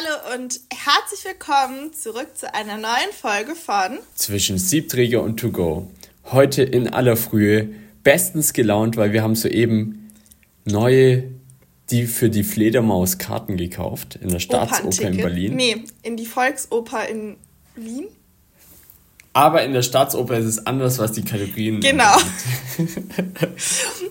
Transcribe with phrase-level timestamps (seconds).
[0.00, 5.90] Hallo und herzlich willkommen zurück zu einer neuen Folge von Zwischen Siebträger und To Go.
[6.30, 7.68] Heute in aller Frühe,
[8.02, 10.10] bestens gelaunt, weil wir haben soeben
[10.64, 11.24] neue,
[11.90, 15.56] die für die Fledermaus Karten gekauft in der Staatsoper in Berlin.
[15.56, 17.36] Nee, in die Volksoper in
[17.74, 18.06] Wien.
[19.32, 21.80] Aber in der Staatsoper ist es anders, was die Kategorien.
[21.80, 22.16] Genau.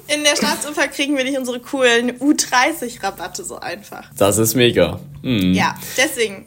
[0.07, 4.09] in der Staatsoper kriegen wir nicht unsere coolen U30-Rabatte so einfach.
[4.17, 5.01] Das ist mega.
[5.21, 5.53] Mhm.
[5.53, 6.45] Ja, deswegen.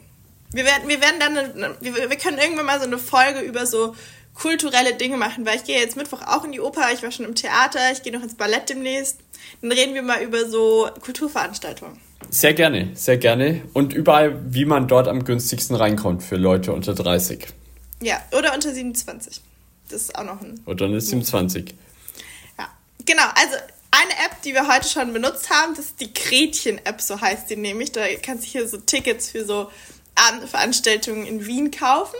[0.51, 3.65] Wir werden, wir werden dann, eine, wir, wir können irgendwann mal so eine Folge über
[3.65, 3.95] so
[4.33, 7.25] kulturelle Dinge machen, weil ich gehe jetzt Mittwoch auch in die Oper, ich war schon
[7.25, 9.19] im Theater, ich gehe noch ins Ballett demnächst.
[9.61, 11.97] Dann reden wir mal über so Kulturveranstaltungen.
[12.29, 13.61] Sehr gerne, sehr gerne.
[13.73, 17.47] Und überall, wie man dort am günstigsten reinkommt für Leute unter 30.
[18.03, 19.41] Ja, oder unter 27.
[19.89, 20.61] Das ist auch noch ein.
[20.65, 21.73] Oder unter 27.
[22.57, 22.69] Ja,
[23.05, 23.23] genau.
[23.35, 23.55] Also
[23.91, 27.55] eine App, die wir heute schon benutzt haben, das ist die Gretchen-App, so heißt die
[27.55, 27.91] nämlich.
[27.91, 29.71] Da kannst du hier so Tickets für so
[30.15, 32.17] Abendveranstaltungen in Wien kaufen.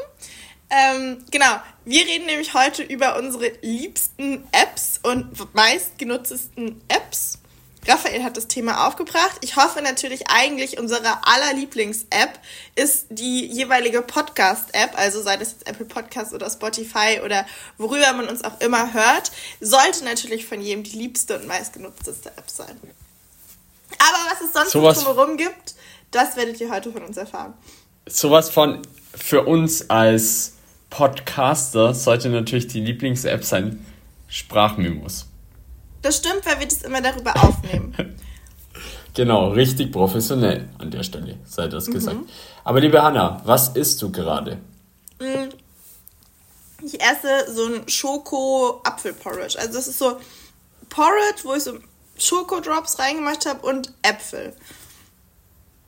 [0.70, 7.40] Ähm, genau, wir reden nämlich heute über unsere liebsten Apps und meistgenutztesten Apps.
[7.88, 9.38] Raphael hat das Thema aufgebracht.
[9.42, 12.40] Ich hoffe natürlich eigentlich, unsere aller Lieblings-App
[12.76, 17.46] ist die jeweilige Podcast-App, also sei das jetzt Apple Podcast oder Spotify oder
[17.78, 22.50] worüber man uns auch immer hört, sollte natürlich von jedem die liebste und meistgenutzteste App
[22.50, 22.80] sein.
[24.00, 25.76] Aber was es sonst so noch drumherum gibt,
[26.12, 27.54] das werdet ihr heute von uns erfahren.
[28.08, 28.82] Sowas von
[29.16, 30.54] für uns als
[30.90, 33.86] Podcaster sollte natürlich die Lieblings-App sein
[34.28, 35.28] Sprachmemos.
[36.04, 37.96] Das stimmt, weil wir das immer darüber aufnehmen.
[39.14, 41.94] genau, richtig professionell an der Stelle, sei das mhm.
[41.94, 42.20] gesagt.
[42.64, 44.60] Aber liebe Hanna, was isst du gerade?
[45.20, 45.50] Mm,
[46.86, 49.58] ich esse so ein Schoko-Apfel-Porridge.
[49.58, 50.18] Also das ist so
[50.90, 51.80] Porridge, wo ich so
[52.18, 54.54] Schokodrops reingemacht habe und Äpfel.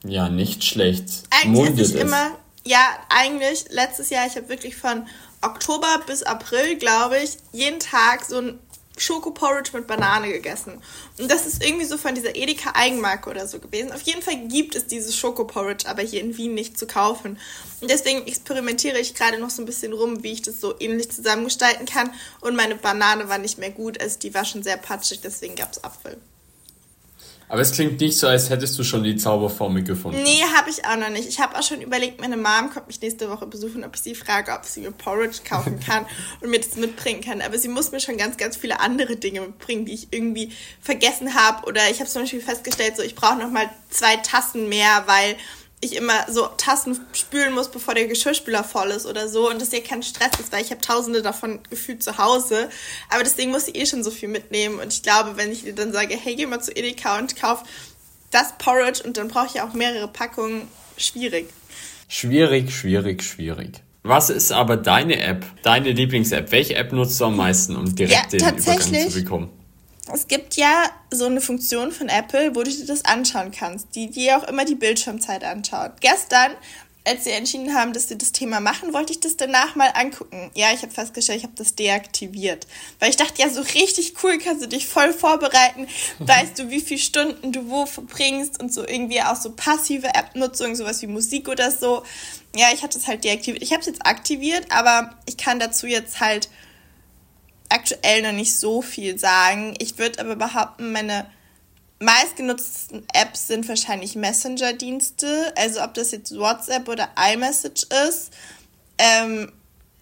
[0.05, 1.23] Ja, nicht schlecht.
[1.29, 2.31] Eigentlich esse ich immer,
[2.65, 2.79] ja,
[3.09, 5.07] eigentlich letztes Jahr, ich habe wirklich von
[5.41, 8.59] Oktober bis April, glaube ich, jeden Tag so ein
[8.97, 10.81] Schokoporridge mit Banane gegessen.
[11.17, 13.91] Und das ist irgendwie so von dieser Edeka Eigenmarke oder so gewesen.
[13.91, 17.37] Auf jeden Fall gibt es dieses Schokoporridge, aber hier in Wien nicht zu kaufen.
[17.81, 21.11] Und deswegen experimentiere ich gerade noch so ein bisschen rum, wie ich das so ähnlich
[21.11, 22.11] zusammengestalten kann.
[22.41, 25.71] Und meine Banane war nicht mehr gut, also die war schon sehr patschig, deswegen gab
[25.71, 26.17] es Apfel.
[27.47, 30.21] Aber es klingt nicht so, als hättest du schon die Zauberformel gefunden.
[30.23, 31.29] Nee, habe ich auch noch nicht.
[31.29, 34.15] Ich habe auch schon überlegt, meine Mom kommt mich nächste Woche besuchen, ob ich sie
[34.15, 36.07] frage, ob sie mir Porridge kaufen kann
[36.41, 37.41] und mir das mitbringen kann.
[37.41, 40.51] Aber sie muss mir schon ganz, ganz viele andere Dinge mitbringen, die ich irgendwie
[40.81, 41.67] vergessen habe.
[41.67, 45.35] Oder ich habe zum Beispiel festgestellt, so ich brauche noch mal zwei Tassen mehr, weil
[45.85, 49.49] ich immer so Tassen spülen muss, bevor der Geschirrspüler voll ist oder so.
[49.49, 52.69] Und das ja kein Stress ist, weil ich habe tausende davon gefühlt zu Hause.
[53.09, 54.79] Aber deswegen muss ich eh schon so viel mitnehmen.
[54.79, 57.63] Und ich glaube, wenn ich dir dann sage, hey, geh mal zu Edeka und kauf
[58.31, 61.47] das Porridge und dann brauche ich auch mehrere Packungen, schwierig.
[62.07, 63.81] Schwierig, schwierig, schwierig.
[64.03, 66.51] Was ist aber deine App, deine Lieblings-App?
[66.51, 69.49] Welche App nutzt du am meisten, um direkt ja, den Übergang zu bekommen?
[70.13, 74.09] Es gibt ja so eine Funktion von Apple, wo du dir das anschauen kannst, die
[74.09, 75.93] dir auch immer die Bildschirmzeit anschaut.
[75.99, 76.51] Gestern,
[77.07, 80.51] als sie entschieden haben, dass sie das Thema machen, wollte ich das danach mal angucken.
[80.55, 82.67] Ja, ich habe festgestellt, ich habe das deaktiviert.
[82.99, 85.87] Weil ich dachte, ja, so richtig cool kannst du dich voll vorbereiten.
[86.19, 90.75] Weißt du, wie viele Stunden du wo verbringst und so irgendwie auch so passive App-Nutzung,
[90.75, 92.03] sowas wie Musik oder so.
[92.55, 93.63] Ja, ich hatte es halt deaktiviert.
[93.63, 96.49] Ich habe es jetzt aktiviert, aber ich kann dazu jetzt halt
[97.69, 99.75] aktuell noch nicht so viel sagen.
[99.79, 101.25] Ich würde aber behaupten, meine
[101.99, 105.53] meistgenutzten Apps sind wahrscheinlich Messenger-Dienste.
[105.57, 108.31] Also ob das jetzt WhatsApp oder iMessage ist,
[108.97, 109.51] ähm,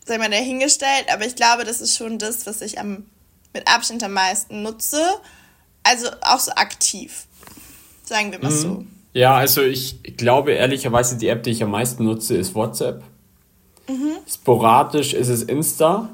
[0.06, 1.06] sei mal dahingestellt.
[1.12, 3.06] Aber ich glaube, das ist schon das, was ich am,
[3.54, 5.02] mit Abstand am meisten nutze.
[5.84, 7.26] Also auch so aktiv.
[8.04, 8.62] Sagen wir mal mhm.
[8.62, 8.86] so.
[9.14, 13.04] Ja, also ich glaube ehrlicherweise, die App, die ich am meisten nutze, ist WhatsApp.
[13.88, 14.18] Mhm.
[14.28, 16.10] Sporadisch ist es Insta.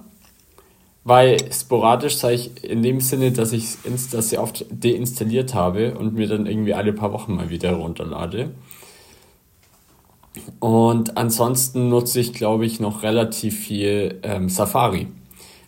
[1.04, 6.16] Weil sporadisch sage ich in dem Sinne, dass ich Insta sehr oft deinstalliert habe und
[6.16, 8.51] mir dann irgendwie alle paar Wochen mal wieder herunterlade.
[10.60, 15.07] Und ansonsten nutze ich, glaube ich, noch relativ viel ähm, Safari.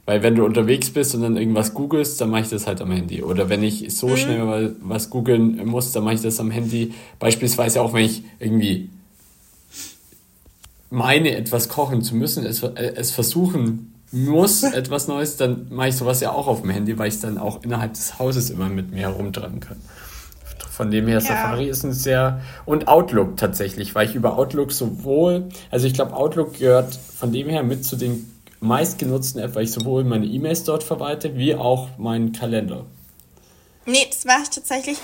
[0.05, 2.91] Weil wenn du unterwegs bist und dann irgendwas googelst, dann mache ich das halt am
[2.91, 3.23] Handy.
[3.23, 4.17] Oder wenn ich so mhm.
[4.17, 6.93] schnell was googeln muss, dann mache ich das am Handy.
[7.19, 8.89] Beispielsweise auch, wenn ich irgendwie
[10.89, 15.95] meine, etwas kochen zu müssen, es, äh, es versuchen muss etwas Neues, dann mache ich
[15.95, 18.69] sowas ja auch auf dem Handy, weil ich es dann auch innerhalb des Hauses immer
[18.69, 19.77] mit mir herumtragen kann.
[20.69, 21.21] Von dem her, ja.
[21.21, 22.41] Safari ist ein sehr.
[22.65, 25.49] Und Outlook tatsächlich, weil ich über Outlook sowohl.
[25.69, 28.31] Also ich glaube, Outlook gehört von dem her mit zu den
[28.61, 32.85] meistgenutzten App, weil ich sowohl meine E-Mails dort verwalte, wie auch meinen Kalender.
[33.85, 34.97] Nee, das mache ich tatsächlich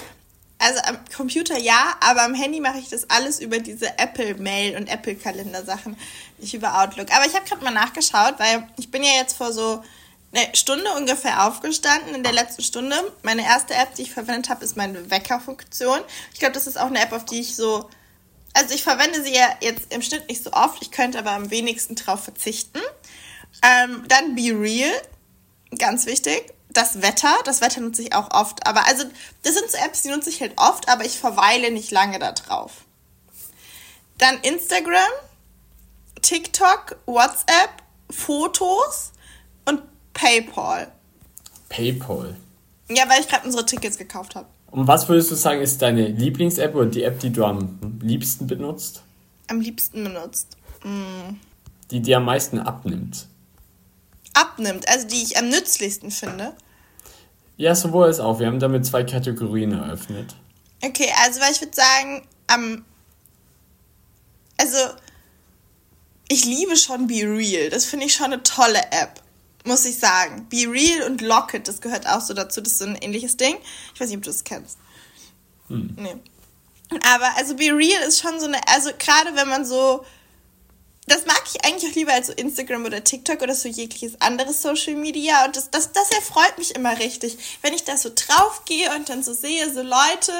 [0.59, 4.87] Also am Computer ja, aber am Handy mache ich das alles über diese Apple-Mail und
[4.87, 5.95] Apple-Kalender-Sachen,
[6.39, 7.13] nicht über Outlook.
[7.15, 9.83] Aber ich habe gerade mal nachgeschaut, weil ich bin ja jetzt vor so
[10.33, 12.15] eine Stunde ungefähr aufgestanden.
[12.15, 12.95] In der letzten Stunde.
[13.21, 15.99] Meine erste App, die ich verwendet habe, ist meine Wecker-Funktion.
[16.33, 17.87] Ich glaube, das ist auch eine App, auf die ich so.
[18.53, 20.81] Also ich verwende sie ja jetzt im Schnitt nicht so oft.
[20.81, 22.79] Ich könnte aber am wenigsten drauf verzichten.
[23.63, 24.91] Ähm, dann Be Real,
[25.77, 29.03] ganz wichtig das Wetter, das Wetter nutze ich auch oft, aber also
[29.43, 32.31] das sind so Apps, die nutze ich halt oft, aber ich verweile nicht lange da
[32.31, 32.85] drauf.
[34.17, 35.11] Dann Instagram,
[36.21, 39.11] TikTok, WhatsApp, Fotos
[39.65, 39.81] und
[40.13, 40.91] PayPal.
[41.69, 42.35] PayPal.
[42.89, 44.47] Ja, weil ich gerade unsere Tickets gekauft habe.
[44.71, 48.47] Und was würdest du sagen, ist deine Lieblings-App oder die App, die du am liebsten
[48.47, 49.01] benutzt?
[49.47, 50.57] Am liebsten benutzt.
[50.83, 51.35] Mm.
[51.91, 53.27] Die dir am meisten abnimmt
[54.37, 56.53] abnimmt, also die ich am nützlichsten finde.
[57.57, 58.39] Ja, sowohl als auch.
[58.39, 60.35] Wir haben damit zwei Kategorien eröffnet.
[60.83, 62.85] Okay, also weil ich würde sagen, am.
[64.57, 64.77] also,
[66.29, 67.69] ich liebe schon Be Real.
[67.69, 69.21] Das finde ich schon eine tolle App.
[69.65, 70.47] Muss ich sagen.
[70.49, 72.61] Be Real und Locket, das gehört auch so dazu.
[72.61, 73.55] Das ist so ein ähnliches Ding.
[73.93, 74.77] Ich weiß nicht, ob du das kennst.
[75.67, 75.95] Hm.
[75.97, 76.15] Nee.
[77.03, 80.05] Aber also Be Real ist schon so eine, also gerade wenn man so
[81.07, 84.61] das mag ich eigentlich auch lieber als so Instagram oder TikTok oder so jegliches anderes
[84.61, 85.45] Social Media.
[85.45, 87.37] Und das, das, das erfreut mich immer richtig.
[87.61, 90.33] Wenn ich da so drauf gehe und dann so sehe, so Leute,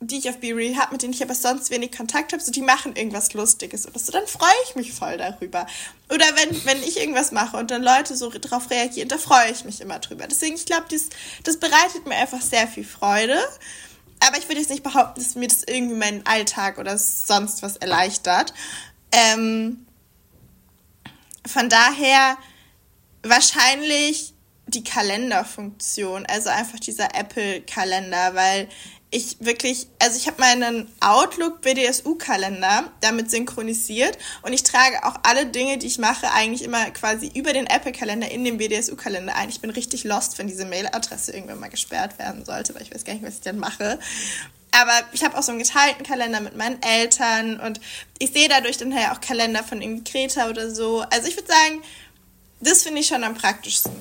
[0.00, 2.62] die ich auf BeReal habe, mit denen ich aber sonst wenig Kontakt habe, so die
[2.62, 5.66] machen irgendwas Lustiges oder so, dann freue ich mich voll darüber.
[6.12, 9.64] Oder wenn, wenn ich irgendwas mache und dann Leute so drauf reagieren, da freue ich
[9.64, 10.26] mich immer drüber.
[10.26, 13.38] Deswegen, ich glaube, das, bereitet mir einfach sehr viel Freude.
[14.20, 17.76] Aber ich würde jetzt nicht behaupten, dass mir das irgendwie meinen Alltag oder sonst was
[17.76, 18.52] erleichtert.
[19.12, 19.86] Ähm,
[21.46, 22.36] von daher
[23.22, 24.34] wahrscheinlich
[24.66, 28.68] die Kalenderfunktion, also einfach dieser Apple-Kalender, weil
[29.10, 35.46] ich wirklich, also ich habe meinen Outlook BDSU-Kalender damit synchronisiert und ich trage auch alle
[35.46, 39.48] Dinge, die ich mache, eigentlich immer quasi über den Apple-Kalender in den BDSU-Kalender ein.
[39.48, 43.04] Ich bin richtig lost, wenn diese Mailadresse irgendwann mal gesperrt werden sollte, weil ich weiß
[43.04, 44.00] gar nicht, was ich dann mache.
[44.78, 47.80] Aber ich habe auch so einen geteilten Kalender mit meinen Eltern und
[48.18, 51.02] ich sehe dadurch dann halt auch Kalender von irgendwie Greta oder so.
[51.10, 51.82] Also ich würde sagen,
[52.60, 53.92] das finde ich schon am praktischsten.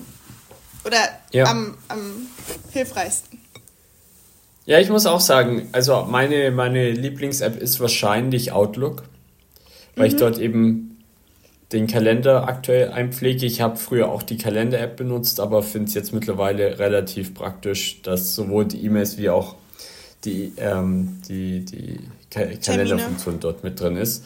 [0.84, 0.98] Oder
[1.32, 1.46] ja.
[1.46, 2.28] am, am
[2.72, 3.40] hilfreichsten.
[4.66, 9.04] Ja, ich muss auch sagen, also meine, meine Lieblings-App ist wahrscheinlich Outlook,
[9.96, 10.14] weil mhm.
[10.14, 11.04] ich dort eben
[11.72, 13.46] den Kalender aktuell einpflege.
[13.46, 18.36] Ich habe früher auch die Kalender-App benutzt, aber finde es jetzt mittlerweile relativ praktisch, dass
[18.36, 19.56] sowohl die E-Mails wie auch
[20.26, 22.00] die, ähm, die, die
[22.30, 24.26] Kalenderfunktion dort mit drin ist.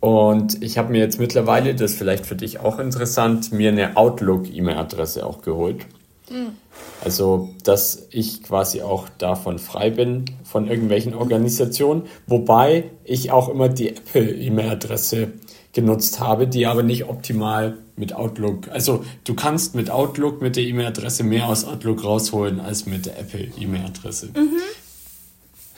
[0.00, 3.96] Und ich habe mir jetzt mittlerweile, das ist vielleicht für dich auch interessant, mir eine
[3.96, 5.86] Outlook-E-Mail-Adresse auch geholt.
[6.28, 6.56] Mhm.
[7.04, 12.02] Also, dass ich quasi auch davon frei bin, von irgendwelchen Organisationen.
[12.26, 15.28] Wobei ich auch immer die Apple-E-Mail-Adresse
[15.72, 18.68] genutzt habe, die aber nicht optimal mit Outlook.
[18.70, 23.18] Also, du kannst mit Outlook, mit der E-Mail-Adresse mehr aus Outlook rausholen als mit der
[23.18, 24.30] Apple-E-Mail-Adresse.
[24.34, 24.58] Mhm.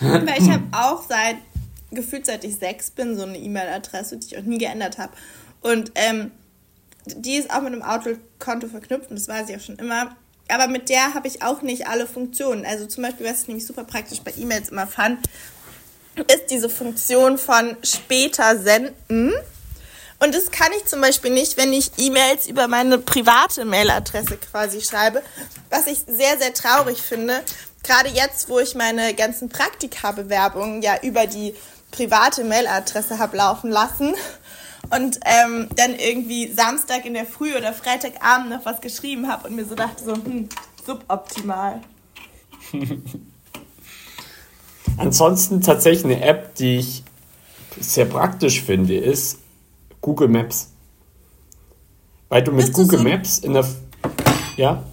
[0.01, 1.37] Weil ich habe auch seit,
[1.91, 5.13] gefühlt seit ich sechs bin, so eine E-Mail-Adresse, die ich auch nie geändert habe.
[5.61, 6.31] Und ähm,
[7.07, 10.17] die ist auch mit einem Outlook-Konto verknüpft und das weiß ich auch schon immer.
[10.49, 12.67] Aber mit der habe ich auch nicht alle Funktionen.
[12.67, 15.21] Also zum Beispiel, was ich nämlich super praktisch bei E-Mails immer fand,
[16.17, 19.33] ist diese Funktion von später senden.
[20.21, 24.81] Und das kann ich zum Beispiel nicht, wenn ich E-Mails über meine private Mailadresse quasi
[24.81, 25.23] schreibe,
[25.71, 27.43] was ich sehr, sehr traurig finde,
[27.85, 31.55] gerade jetzt, wo ich meine ganzen Praktika-Bewerbungen ja über die
[31.91, 34.15] private Mailadresse habe laufen lassen
[34.91, 39.57] und ähm, dann irgendwie Samstag in der Früh oder Freitagabend noch was geschrieben habe und
[39.57, 40.49] mir so dachte, so, hm,
[40.85, 41.81] suboptimal.
[44.97, 47.03] Ansonsten tatsächlich eine App, die ich
[47.81, 49.39] sehr praktisch finde, ist
[50.01, 50.71] Google Maps.
[52.29, 53.67] Weil du mit Bist Google du so Maps in der.
[54.57, 54.85] Ja?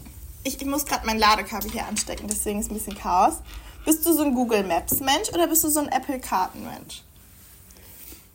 [0.43, 3.35] Ich, ich muss gerade mein Ladekabel hier anstecken, deswegen ist ein bisschen Chaos.
[3.85, 7.01] Bist du so ein Google Maps Mensch oder bist du so ein Apple Karten Mensch?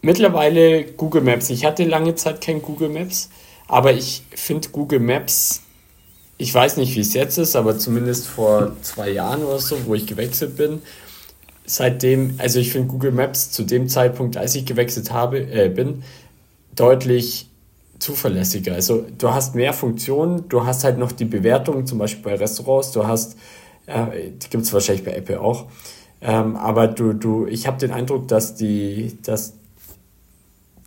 [0.03, 1.51] Mittlerweile Google Maps.
[1.51, 3.31] Ich hatte lange Zeit kein Google Maps,
[3.69, 5.63] aber ich finde Google Maps,
[6.39, 9.95] ich weiß nicht, wie es jetzt ist, aber zumindest vor zwei Jahren oder so, wo
[9.95, 10.83] ich gewechselt bin,
[11.65, 16.05] seitdem, also ich finde Google Maps zu dem Zeitpunkt, als ich gewechselt habe, äh, bin,
[16.75, 17.49] deutlich
[17.99, 18.75] zuverlässiger.
[18.75, 22.93] Also du hast mehr Funktionen, du hast halt noch die Bewertung, zum Beispiel bei Restaurants,
[22.93, 23.37] du hast,
[23.87, 25.67] äh, die gibt es wahrscheinlich bei Apple auch,
[26.21, 29.55] ähm, aber du, du, ich habe den Eindruck, dass die, dass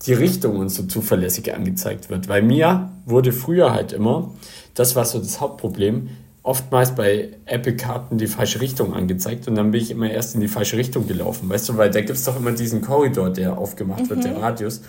[0.06, 2.30] die Richtung uns so zuverlässiger angezeigt wird.
[2.30, 4.32] Weil mir wurde früher halt immer,
[4.74, 6.10] das war so das Hauptproblem,
[6.42, 10.48] oftmals bei Apple-Karten die falsche Richtung angezeigt und dann bin ich immer erst in die
[10.48, 14.04] falsche Richtung gelaufen, weißt du, weil da gibt es doch immer diesen Korridor, der aufgemacht
[14.04, 14.10] mhm.
[14.10, 14.40] wird, der mhm.
[14.40, 14.82] Radius.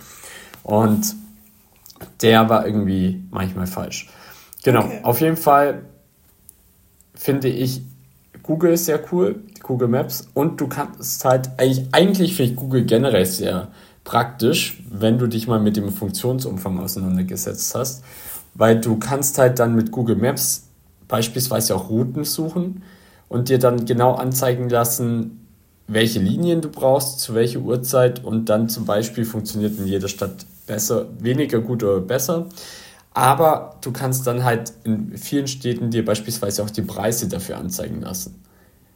[0.63, 1.15] Und
[2.23, 4.09] der war irgendwie manchmal falsch.
[4.63, 5.01] Genau, okay.
[5.03, 5.83] auf jeden Fall
[7.15, 7.83] finde ich
[8.43, 13.27] Google sehr cool, Google Maps und du kannst halt eigentlich, eigentlich finde ich Google generell
[13.27, 13.69] sehr
[14.05, 18.05] praktisch, wenn du dich mal mit dem Funktionsumfang auseinandergesetzt hast,
[18.55, 20.69] weil du kannst halt dann mit Google Maps
[21.09, 22.83] beispielsweise auch Routen suchen
[23.29, 25.47] und dir dann genau anzeigen lassen,
[25.87, 30.47] welche Linien du brauchst, zu welcher Uhrzeit und dann zum Beispiel funktioniert in jeder Stadt
[30.71, 32.47] besser, weniger gut oder besser.
[33.13, 38.03] Aber du kannst dann halt in vielen Städten dir beispielsweise auch die Preise dafür anzeigen
[38.03, 38.41] lassen,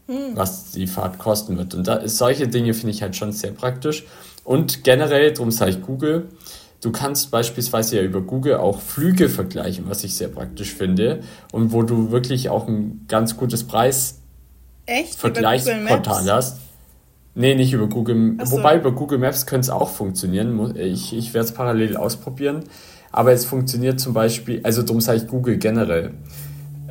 [0.07, 0.37] hm.
[0.37, 1.75] was die Fahrt kosten wird.
[1.75, 4.05] Und da ist, solche Dinge finde ich halt schon sehr praktisch.
[4.45, 6.29] Und generell, darum sage ich Google,
[6.81, 11.25] du kannst beispielsweise ja über Google auch Flüge vergleichen, was ich sehr praktisch finde.
[11.51, 16.61] Und wo du wirklich auch ein ganz gutes Preis-Vergleichsportal hast.
[17.35, 18.37] Nee, nicht über Google.
[18.45, 18.59] So.
[18.59, 20.77] Wobei über Google Maps könnte es auch funktionieren.
[20.77, 22.65] Ich, ich werde es parallel ausprobieren.
[23.11, 26.15] Aber es funktioniert zum Beispiel, also darum sage ich Google generell.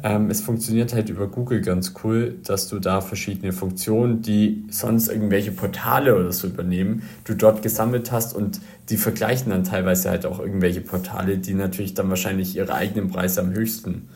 [0.03, 5.07] Ähm, es funktioniert halt über Google ganz cool, dass du da verschiedene Funktionen, die sonst
[5.07, 8.59] irgendwelche Portale oder so übernehmen, du dort gesammelt hast und
[8.89, 13.39] die vergleichen dann teilweise halt auch irgendwelche Portale, die natürlich dann wahrscheinlich ihre eigenen Preise
[13.39, 14.09] am höchsten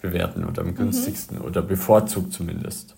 [0.00, 0.76] bewerten oder am mhm.
[0.76, 1.44] günstigsten mhm.
[1.44, 2.96] oder bevorzugt zumindest.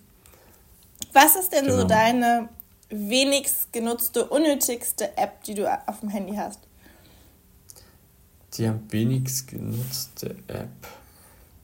[1.13, 1.81] Was ist denn genau.
[1.81, 2.49] so deine
[2.89, 6.59] wenigst genutzte, unnötigste App, die du auf dem Handy hast?
[8.55, 10.69] Die am wenigst genutzte App.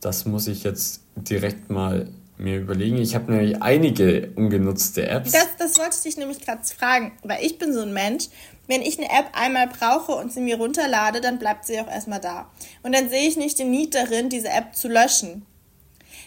[0.01, 2.97] Das muss ich jetzt direkt mal mir überlegen.
[2.97, 5.31] Ich habe nämlich einige ungenutzte Apps.
[5.31, 8.29] Das, das wollte ich dich nämlich gerade fragen, weil ich bin so ein Mensch,
[8.67, 12.21] wenn ich eine App einmal brauche und sie mir runterlade, dann bleibt sie auch erstmal
[12.21, 12.49] da.
[12.81, 15.45] Und dann sehe ich nicht den Need darin, diese App zu löschen.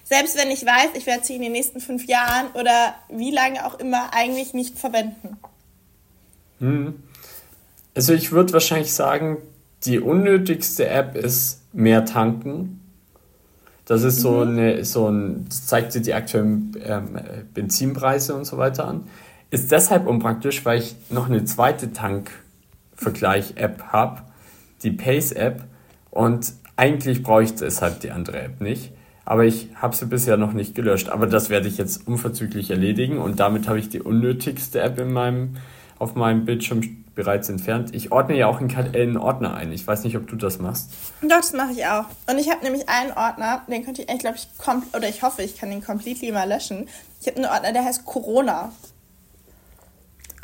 [0.05, 3.67] Selbst wenn ich weiß, ich werde sie in den nächsten fünf Jahren oder wie lange
[3.67, 5.39] auch immer eigentlich nicht verwenden.
[6.61, 7.03] Hm.
[7.95, 9.39] Also ich würde wahrscheinlich sagen,
[9.85, 12.83] die unnötigste App ist mehr tanken
[13.85, 14.59] das ist so, mhm.
[14.59, 17.19] eine, so ein, das zeigt dir die aktuellen ähm,
[17.53, 19.09] Benzinpreise und so weiter an.
[19.51, 24.23] Ist deshalb unpraktisch, weil ich noch eine zweite Tankvergleich-App habe,
[24.83, 25.65] die Pace-App.
[26.11, 28.93] Und eigentlich brauche ich deshalb die andere App nicht.
[29.25, 31.09] Aber ich habe sie bisher noch nicht gelöscht.
[31.09, 33.19] Aber das werde ich jetzt unverzüglich erledigen.
[33.19, 35.57] Und damit habe ich die unnötigste App in meinem,
[35.99, 37.95] auf meinem Bildschirm bereits entfernt.
[37.95, 39.73] Ich ordne ja auch in einen Ordner ein.
[39.73, 40.91] Ich weiß nicht, ob du das machst.
[41.21, 42.07] Doch, das mache ich auch.
[42.27, 45.43] Und ich habe nämlich einen Ordner, den könnte ich eigentlich, glaube ich, oder ich hoffe,
[45.43, 46.89] ich kann den completely mal löschen.
[47.21, 48.73] Ich habe einen Ordner, der heißt Corona.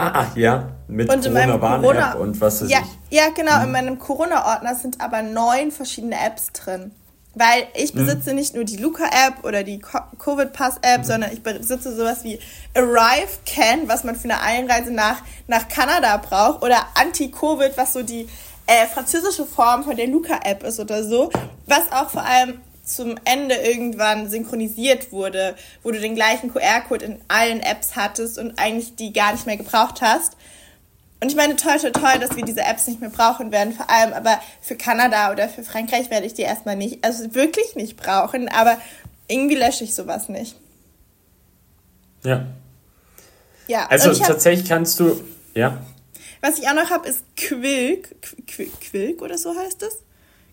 [0.00, 2.78] Ah, ja, mit Corona-Warn-App und was ist ja,
[3.10, 3.16] ich.
[3.16, 3.56] Ja, genau.
[3.56, 3.64] Hm.
[3.64, 6.92] In meinem Corona-Ordner sind aber neun verschiedene Apps drin.
[7.38, 7.98] Weil ich mhm.
[8.00, 8.36] besitze mhm.
[8.36, 11.04] nicht nur die Luca-App oder die Covid-Pass-App, mhm.
[11.04, 12.40] sondern ich besitze sowas wie
[12.74, 18.02] Arrive Can, was man für eine Einreise nach, nach Kanada braucht, oder Anti-Covid, was so
[18.02, 18.28] die
[18.66, 21.30] äh, französische Form von der Luca-App ist oder so,
[21.66, 27.20] was auch vor allem zum Ende irgendwann synchronisiert wurde, wo du den gleichen QR-Code in
[27.28, 30.36] allen Apps hattest und eigentlich die gar nicht mehr gebraucht hast.
[31.20, 33.90] Und ich meine, toll, toll, toll, dass wir diese Apps nicht mehr brauchen werden, vor
[33.90, 37.96] allem aber für Kanada oder für Frankreich werde ich die erstmal nicht, also wirklich nicht
[37.96, 38.78] brauchen, aber
[39.26, 40.56] irgendwie lösche ich sowas nicht.
[42.24, 42.46] Ja.
[43.66, 43.86] Ja.
[43.88, 45.20] Also hab, tatsächlich kannst du,
[45.54, 45.82] ja.
[46.40, 48.14] Was ich auch noch habe, ist Quilk,
[48.46, 49.98] Quilk, Quilk oder so heißt es?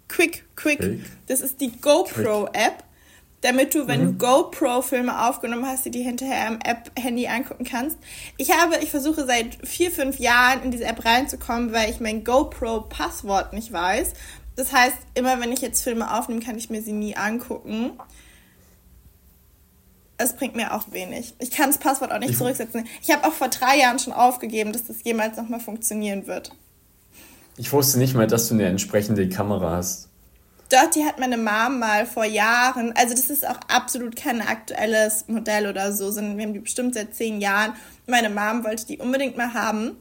[0.07, 0.79] Quick, Quick.
[0.79, 1.05] Quilk.
[1.27, 2.83] Das ist die GoPro-App
[3.45, 4.17] damit du, wenn mhm.
[4.17, 7.97] du GoPro-Filme aufgenommen hast, die dir hinterher am App-Handy angucken kannst.
[8.37, 12.23] Ich habe, ich versuche seit vier, fünf Jahren in diese App reinzukommen, weil ich mein
[12.23, 14.13] GoPro-Passwort nicht weiß.
[14.55, 17.91] Das heißt, immer wenn ich jetzt Filme aufnehme, kann ich mir sie nie angucken.
[20.17, 21.35] Es bringt mir auch wenig.
[21.39, 22.87] Ich kann das Passwort auch nicht ich zurücksetzen.
[23.03, 26.51] Ich habe auch vor drei Jahren schon aufgegeben, dass das jemals nochmal funktionieren wird.
[27.57, 30.09] Ich wusste nicht mal, dass du eine entsprechende Kamera hast.
[30.75, 35.25] Dort, die hat meine Mom mal vor Jahren, also das ist auch absolut kein aktuelles
[35.29, 37.71] Modell oder so, sondern wir haben die bestimmt seit zehn Jahren.
[38.07, 39.95] Meine Mom wollte die unbedingt mal haben.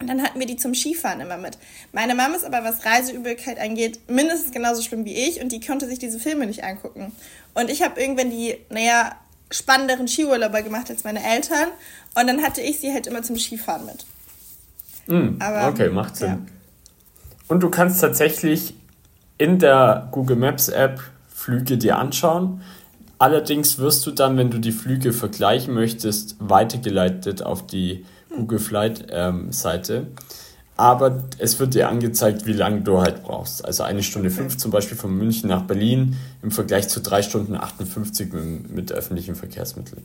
[0.00, 1.58] Und dann hatten wir die zum Skifahren immer mit.
[1.92, 5.88] Meine Mom ist aber, was Reiseübelkeit angeht, mindestens genauso schlimm wie ich und die konnte
[5.88, 7.10] sich diese Filme nicht angucken.
[7.54, 9.16] Und ich habe irgendwann die, naja,
[9.50, 11.68] spannenderen Skiurlauber gemacht als meine Eltern
[12.14, 14.06] und dann hatte ich sie halt immer zum Skifahren mit.
[15.06, 16.28] Mm, aber, okay, macht Sinn.
[16.28, 16.38] Ja.
[17.48, 18.74] Und du kannst tatsächlich
[19.38, 22.62] in der Google Maps App Flüge dir anschauen.
[23.18, 29.06] Allerdings wirst du dann, wenn du die Flüge vergleichen möchtest, weitergeleitet auf die Google Flight
[29.10, 30.08] ähm, Seite.
[30.76, 33.64] aber es wird dir angezeigt, wie lange du halt brauchst.
[33.64, 34.38] Also eine Stunde okay.
[34.38, 38.92] fünf zum Beispiel von München nach Berlin im Vergleich zu drei Stunden 58 mit, mit
[38.92, 40.02] öffentlichen Verkehrsmitteln.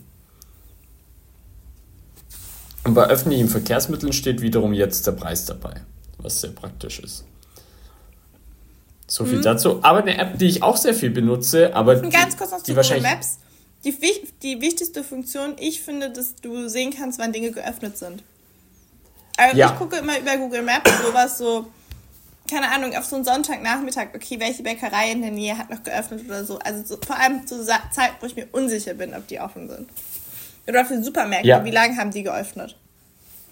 [2.83, 5.81] Und bei öffentlichen Verkehrsmitteln steht wiederum jetzt der Preis dabei,
[6.17, 7.25] was sehr praktisch ist.
[9.09, 9.43] So viel mhm.
[9.43, 9.79] dazu.
[9.83, 12.73] Aber eine App, die ich auch sehr viel benutze, aber Und ganz kurz noch zu
[12.73, 13.39] Google Maps.
[13.83, 13.95] Die,
[14.43, 18.23] die wichtigste Funktion, ich finde, dass du sehen kannst, wann Dinge geöffnet sind.
[19.35, 19.71] Also ja.
[19.71, 21.65] ich gucke immer über Google Maps sowas so,
[22.49, 26.25] keine Ahnung, auf so einen Sonntagnachmittag, okay, welche Bäckerei in der Nähe hat noch geöffnet
[26.25, 26.59] oder so.
[26.59, 29.89] Also so, vor allem zu Zeit, wo ich mir unsicher bin, ob die offen sind.
[30.67, 31.65] Oder für Supermärkte, ja.
[31.65, 32.75] wie lange haben die geöffnet?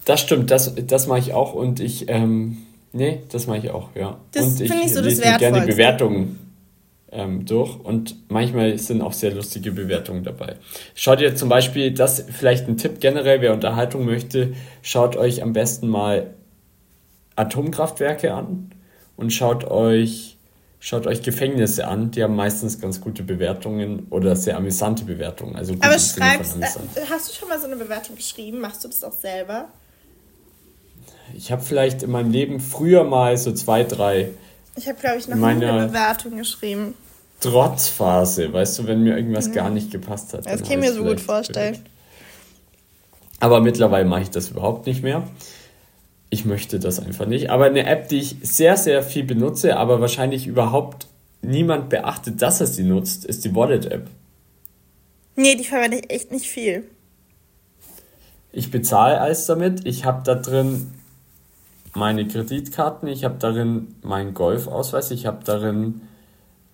[0.06, 2.67] Das stimmt, das, das mache ich auch und ich, ähm,
[2.98, 4.18] nee, das mache ich auch, ja.
[4.32, 6.40] Das und ich, ich so lese mir gerne Bewertungen
[7.12, 10.58] ähm, durch und manchmal sind auch sehr lustige Bewertungen dabei.
[10.94, 15.54] Schaut ihr zum Beispiel, das vielleicht ein Tipp generell, wer Unterhaltung möchte, schaut euch am
[15.54, 16.34] besten mal
[17.36, 18.72] Atomkraftwerke an
[19.16, 20.38] und schaut euch,
[20.80, 25.56] schaut euch Gefängnisse an, die haben meistens ganz gute Bewertungen oder sehr amüsante Bewertungen.
[25.56, 28.60] Also Aber schreibst, äh, hast du schon mal so eine Bewertung geschrieben?
[28.60, 29.70] Machst du das auch selber?
[31.36, 34.30] Ich habe vielleicht in meinem Leben früher mal so zwei, drei
[34.78, 36.94] ich habe, glaube ich, noch meine eine Bewertung geschrieben.
[37.42, 39.54] Trotzphase, weißt du, wenn mir irgendwas mhm.
[39.54, 40.46] gar nicht gepasst hat.
[40.46, 41.74] Das kann ich mir so gut vorstellen.
[41.74, 41.90] Gehört.
[43.40, 45.28] Aber mittlerweile mache ich das überhaupt nicht mehr.
[46.30, 47.50] Ich möchte das einfach nicht.
[47.50, 51.08] Aber eine App, die ich sehr, sehr viel benutze, aber wahrscheinlich überhaupt
[51.42, 54.08] niemand beachtet, dass er sie nutzt, ist die Wallet-App.
[55.36, 56.84] Nee, die verwende ich echt nicht viel.
[58.58, 59.86] Ich bezahle alles damit.
[59.86, 60.92] Ich habe da drin
[61.94, 66.02] meine Kreditkarten, ich habe darin meinen Golfausweis, ich habe darin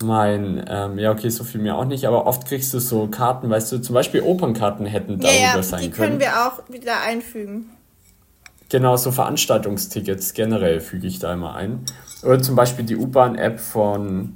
[0.02, 3.50] mein, ähm, ja okay, so viel mehr auch nicht, aber oft kriegst du so Karten,
[3.50, 5.92] weißt du, zum Beispiel Opernkarten hätten darüber ja, ja, sein können.
[5.92, 7.70] Die können wir auch wieder einfügen.
[8.70, 11.82] Genau, so Veranstaltungstickets generell füge ich da immer ein.
[12.24, 14.36] Oder zum Beispiel die U-Bahn-App von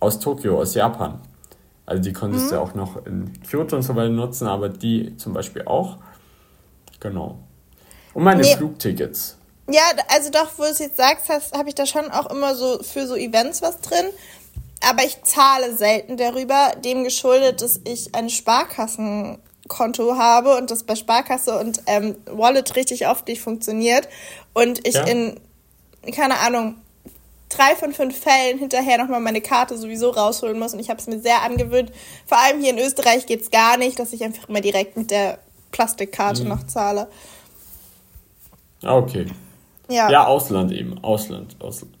[0.00, 1.20] aus Tokio, aus Japan.
[1.84, 2.50] Also die konntest mhm.
[2.50, 5.98] du auch noch in Kyoto und so weiter nutzen, aber die zum Beispiel auch.
[7.02, 7.36] Genau.
[8.14, 8.56] Und meine nee.
[8.56, 9.36] Flugtickets.
[9.68, 12.80] Ja, also doch, wo du es jetzt sagst, habe ich da schon auch immer so
[12.82, 14.06] für so Events was drin.
[14.80, 20.96] Aber ich zahle selten darüber, dem geschuldet, dass ich ein Sparkassenkonto habe und das bei
[20.96, 24.08] Sparkasse und ähm, Wallet richtig oft nicht funktioniert.
[24.52, 25.04] Und ich ja.
[25.04, 25.40] in,
[26.12, 26.76] keine Ahnung,
[27.48, 30.72] drei von fünf Fällen hinterher nochmal meine Karte sowieso rausholen muss.
[30.72, 31.92] Und ich habe es mir sehr angewöhnt.
[32.26, 35.10] Vor allem hier in Österreich geht es gar nicht, dass ich einfach immer direkt mit
[35.10, 35.38] der
[35.72, 36.48] Plastikkarte mhm.
[36.50, 37.08] noch zahle.
[38.82, 39.26] Ah, okay.
[39.88, 40.10] Ja.
[40.10, 41.02] Ja, Ausland eben.
[41.02, 41.94] Ausland, Ausland.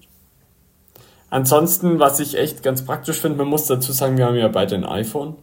[1.30, 4.74] Ansonsten, was ich echt ganz praktisch finde, man muss dazu sagen, wir haben ja beide
[4.74, 5.36] ein iPhone.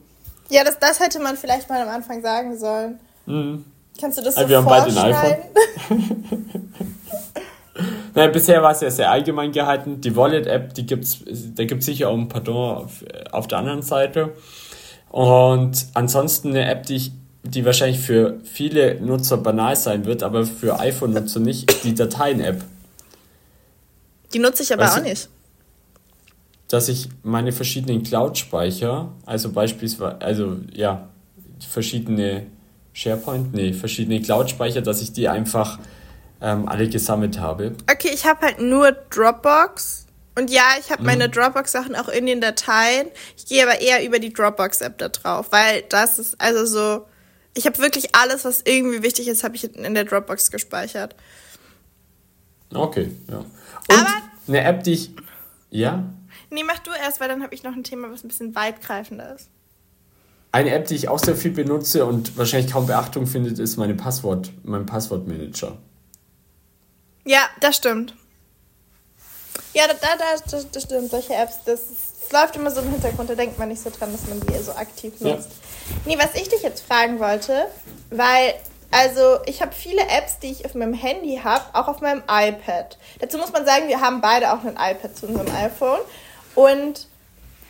[0.50, 3.00] Ja, das, das hätte man vielleicht mal am Anfang sagen sollen.
[3.26, 3.66] Mhm.
[4.00, 5.38] Kannst du das so also wir haben beide ein iPhone.
[8.16, 10.00] naja, bisher war es ja sehr allgemein gehalten.
[10.00, 11.20] Die Wallet-App, die gibt's,
[11.56, 14.34] da gibt es sicher auch ein Pardon auf, auf der anderen Seite.
[15.10, 17.12] Und ansonsten eine App, die ich
[17.44, 22.64] die wahrscheinlich für viele Nutzer banal sein wird, aber für iPhone-Nutzer nicht, die Dateien-App.
[24.34, 25.30] Die nutze ich aber weißt auch nicht.
[26.68, 31.10] Dass ich meine verschiedenen Cloud-Speicher, also beispielsweise, also ja,
[31.68, 32.46] verschiedene
[32.94, 35.80] SharePoint, nee, verschiedene Cloud-Speicher, dass ich die einfach
[36.42, 37.76] ähm, alle gesammelt habe.
[37.92, 40.06] Okay, ich habe halt nur Dropbox.
[40.36, 41.08] Und ja, ich habe mhm.
[41.08, 43.08] meine Dropbox-Sachen auch in den Dateien.
[43.36, 47.06] Ich gehe aber eher über die Dropbox-App da drauf, weil das ist also so
[47.54, 51.16] ich habe wirklich alles, was irgendwie wichtig ist, habe ich in der Dropbox gespeichert.
[52.74, 53.38] Okay, ja.
[53.38, 53.48] Und
[53.90, 54.14] Aber
[54.48, 55.12] eine App, die ich.
[55.72, 56.04] Ja?
[56.52, 59.36] Nee, mach du erst, weil dann habe ich noch ein Thema, was ein bisschen weitgreifender
[59.36, 59.50] ist.
[60.52, 63.94] Eine App, die ich auch sehr viel benutze und wahrscheinlich kaum Beachtung findet, ist meine
[63.94, 65.78] Passwort, mein Passwortmanager.
[67.26, 68.16] Ja, das stimmt.
[69.74, 71.12] Ja, da, da, das, das stimmt.
[71.12, 71.82] Solche Apps, das
[72.30, 74.64] es läuft immer so im Hintergrund, da denkt man nicht so dran, dass man die
[74.64, 75.50] so aktiv nutzt.
[75.50, 75.69] Ja.
[76.06, 77.68] Nee, was ich dich jetzt fragen wollte,
[78.10, 78.54] weil,
[78.92, 82.98] also ich habe viele Apps, die ich auf meinem Handy habe, auch auf meinem iPad.
[83.20, 86.00] Dazu muss man sagen, wir haben beide auch ein iPad zu unserem iPhone.
[86.56, 87.08] Und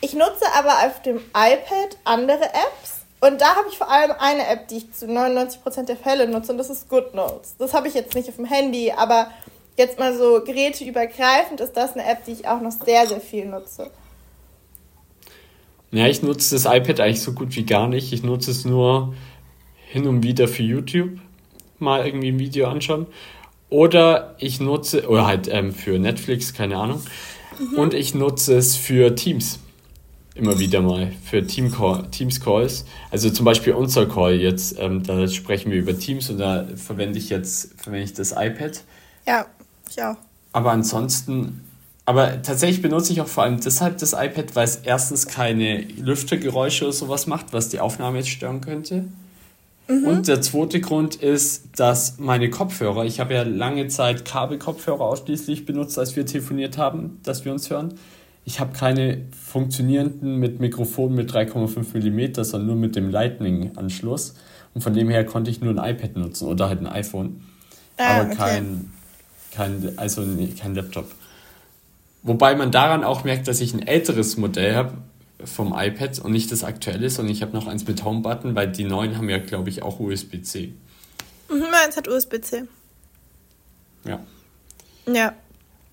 [0.00, 3.00] ich nutze aber auf dem iPad andere Apps.
[3.20, 6.52] Und da habe ich vor allem eine App, die ich zu 99% der Fälle nutze,
[6.52, 7.56] und das ist GoodNotes.
[7.58, 9.30] Das habe ich jetzt nicht auf dem Handy, aber
[9.76, 13.44] jetzt mal so geräteübergreifend ist das eine App, die ich auch noch sehr, sehr viel
[13.44, 13.90] nutze.
[15.92, 18.12] Ja, ich nutze das iPad eigentlich so gut wie gar nicht.
[18.12, 19.14] Ich nutze es nur
[19.88, 21.18] hin und wieder für YouTube,
[21.78, 23.06] mal irgendwie ein Video anschauen.
[23.70, 27.02] Oder ich nutze, oder halt ähm, für Netflix, keine Ahnung.
[27.58, 27.78] Mhm.
[27.78, 29.58] Und ich nutze es für Teams.
[30.34, 31.12] Immer wieder mal.
[31.24, 32.84] Für Team Call, Teams Calls.
[33.10, 37.18] Also zum Beispiel unser Call jetzt, ähm, da sprechen wir über Teams und da verwende
[37.18, 38.84] ich jetzt, verwende ich das iPad.
[39.26, 39.46] Ja.
[39.88, 40.16] Ich auch.
[40.52, 41.64] Aber ansonsten,
[42.10, 46.86] aber tatsächlich benutze ich auch vor allem deshalb das iPad, weil es erstens keine Lüftergeräusche
[46.86, 49.04] oder sowas macht, was die Aufnahme jetzt stören könnte.
[49.86, 50.06] Mhm.
[50.08, 55.66] Und der zweite Grund ist, dass meine Kopfhörer, ich habe ja lange Zeit Kabelkopfhörer ausschließlich
[55.66, 57.94] benutzt, als wir telefoniert haben, dass wir uns hören.
[58.44, 64.34] Ich habe keine funktionierenden mit Mikrofon mit 3,5 mm, sondern nur mit dem Lightning-Anschluss.
[64.74, 67.40] Und von dem her konnte ich nur ein iPad nutzen oder halt ein iPhone.
[67.98, 68.36] Ah, aber okay.
[68.36, 68.90] kein,
[69.52, 70.26] kein, also
[70.60, 71.06] kein Laptop.
[72.22, 74.98] Wobei man daran auch merkt, dass ich ein älteres Modell habe
[75.44, 78.84] vom iPad und nicht das aktuelle, sondern ich habe noch eins mit Home-Button, weil die
[78.84, 80.74] neuen haben ja, glaube ich, auch USB-C.
[81.48, 82.64] Mhm, meins hat USB-C.
[84.04, 84.20] Ja.
[85.06, 85.34] Ja.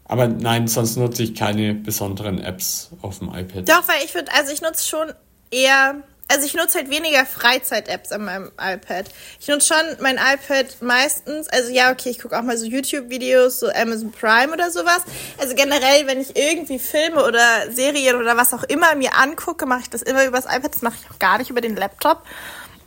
[0.06, 3.68] Aber nein, sonst nutze ich keine besonderen Apps auf dem iPad.
[3.68, 5.14] Doch, weil ich finde, also ich nutze schon
[5.52, 5.96] eher
[6.30, 9.06] also ich nutze halt weniger Freizeit-Apps an meinem iPad.
[9.40, 13.62] Ich nutze schon mein iPad meistens, also ja, okay, ich gucke auch mal so YouTube-Videos,
[13.62, 15.04] so Amazon Prime oder sowas.
[15.38, 19.82] Also generell, wenn ich irgendwie Filme oder Serien oder was auch immer mir angucke, mache
[19.82, 20.76] ich das immer übers iPad.
[20.76, 22.24] Das mache ich auch gar nicht über den Laptop,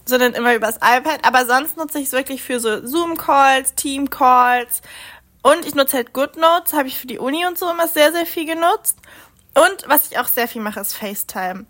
[0.05, 1.21] sondern immer übers iPad.
[1.25, 4.83] Aber sonst nutze ich es wirklich für so Zoom-Calls, Team-Calls.
[5.43, 8.27] Und ich nutze halt GoodNotes, habe ich für die Uni und so immer sehr, sehr
[8.27, 8.99] viel genutzt.
[9.55, 11.65] Und was ich auch sehr viel mache, ist FaceTime.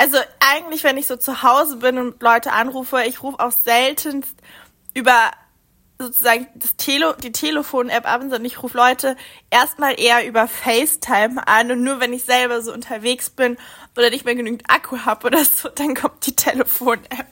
[0.00, 4.34] Also eigentlich, wenn ich so zu Hause bin und Leute anrufe, ich rufe auch seltenst
[4.94, 5.30] über
[5.98, 9.14] sozusagen das Tele die Telefon-App ab, sondern ich rufe Leute
[9.50, 13.58] erstmal eher über FaceTime an und nur wenn ich selber so unterwegs bin
[13.94, 17.26] oder nicht mehr genügend Akku habe oder so, dann kommt die Telefon-App.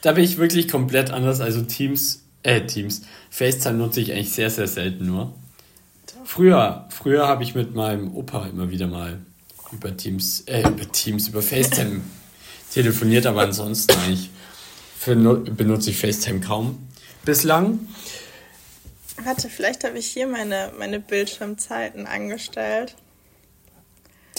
[0.00, 1.42] Da bin ich wirklich komplett anders.
[1.42, 3.02] Also Teams, äh, Teams.
[3.28, 5.34] FaceTime nutze ich eigentlich sehr, sehr selten nur.
[6.24, 9.20] Früher, früher habe ich mit meinem Opa immer wieder mal
[9.74, 12.00] über Teams, äh, über Teams, über FaceTime
[12.72, 14.30] telefoniert, aber ansonsten eigentlich
[14.98, 16.88] für, benutze ich FaceTime kaum
[17.24, 17.80] bislang.
[19.22, 22.96] Warte, vielleicht habe ich hier meine, meine Bildschirmzeiten angestellt.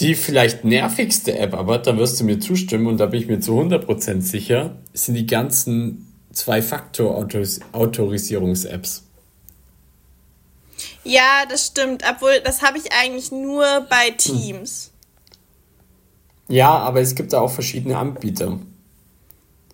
[0.00, 3.40] Die vielleicht nervigste App, aber da wirst du mir zustimmen und da bin ich mir
[3.40, 9.04] zu 100% sicher, sind die ganzen Zwei-Faktor-Autorisierungs-Apps.
[11.04, 12.02] Ja, das stimmt.
[12.08, 14.90] Obwohl, das habe ich eigentlich nur bei Teams.
[16.48, 18.58] Ja, aber es gibt da auch verschiedene Anbieter.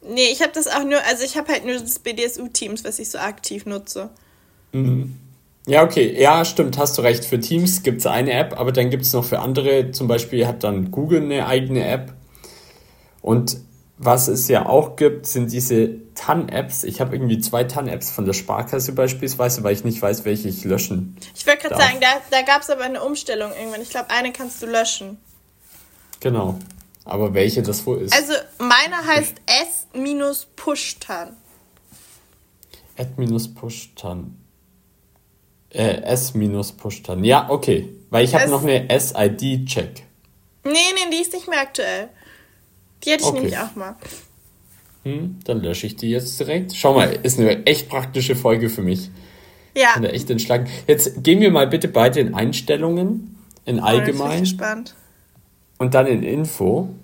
[0.09, 3.11] Nee, ich habe das auch nur, also ich habe halt nur das BDSU-Teams, was ich
[3.11, 4.11] so aktiv nutze.
[4.73, 5.17] Mhm.
[5.67, 7.25] Ja, okay, ja, stimmt, hast du recht.
[7.25, 10.47] Für Teams gibt es eine App, aber dann gibt es noch für andere, zum Beispiel
[10.47, 12.15] hat dann Google eine eigene App.
[13.21, 13.59] Und
[13.97, 16.83] was es ja auch gibt, sind diese TAN-Apps.
[16.83, 20.65] Ich habe irgendwie zwei TAN-Apps von der Sparkasse beispielsweise, weil ich nicht weiß, welche ich
[20.65, 21.17] löschen.
[21.37, 23.83] Ich wollte gerade sagen, da, da gab es aber eine Umstellung irgendwann.
[23.83, 25.19] Ich glaube, eine kannst du löschen.
[26.23, 26.57] Genau.
[27.05, 28.15] Aber welche das wohl ist?
[28.15, 29.35] Also meine heißt
[29.93, 31.37] S-Pushtan.
[32.97, 34.37] S-Pushtan.
[35.71, 37.25] Äh, S-Pushtan.
[37.25, 37.89] Ja, okay.
[38.11, 40.05] Weil ich habe noch eine SID-Check.
[40.65, 42.09] Nee, nee, die ist nicht mehr aktuell.
[43.03, 43.41] Die hätte ich okay.
[43.41, 43.97] nämlich auch mal.
[45.03, 46.77] Hm, dann lösche ich die jetzt direkt.
[46.77, 49.11] Schau mal, ist eine echt praktische Folge für mich.
[49.75, 49.95] Ja.
[49.95, 50.69] Kann echt entschlagen.
[50.87, 54.21] Jetzt gehen wir mal bitte beide in Einstellungen, in allgemein.
[54.21, 54.95] Oh, ich bin gespannt
[55.83, 56.95] und dann in Info.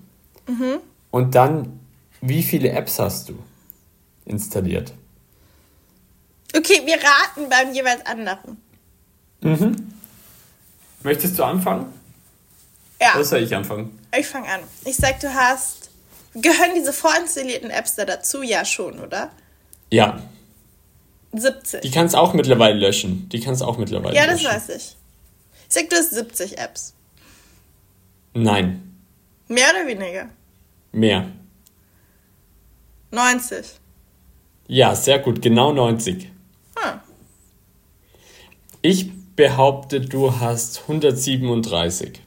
[0.47, 0.79] Mhm.
[1.11, 1.81] Und dann,
[2.21, 3.37] wie viele Apps hast du
[4.25, 4.93] installiert?
[6.57, 8.57] Okay, wir raten beim jeweils anderen.
[9.41, 9.93] Mhm.
[11.03, 11.93] Möchtest du anfangen?
[13.01, 13.17] Ja.
[13.17, 13.99] Oder soll ich anfangen?
[14.17, 14.61] Ich fange an.
[14.85, 15.91] Ich sag, du hast.
[16.35, 18.43] Gehören diese vorinstallierten Apps da dazu?
[18.43, 19.33] Ja, schon, oder?
[19.91, 20.23] Ja.
[21.33, 21.81] 70.
[21.81, 23.29] Die kannst du auch mittlerweile löschen.
[23.31, 24.45] Die kannst du auch mittlerweile ja, löschen.
[24.45, 24.97] Ja, das weiß ich.
[25.69, 26.95] Ich sag, du hast 70 Apps.
[28.43, 28.97] Nein.
[29.49, 30.29] Mehr oder weniger?
[30.93, 31.29] Mehr.
[33.11, 33.65] 90.
[34.69, 36.31] Ja, sehr gut, genau 90.
[36.77, 37.01] Hm.
[38.83, 42.21] Ich behaupte, du hast 137.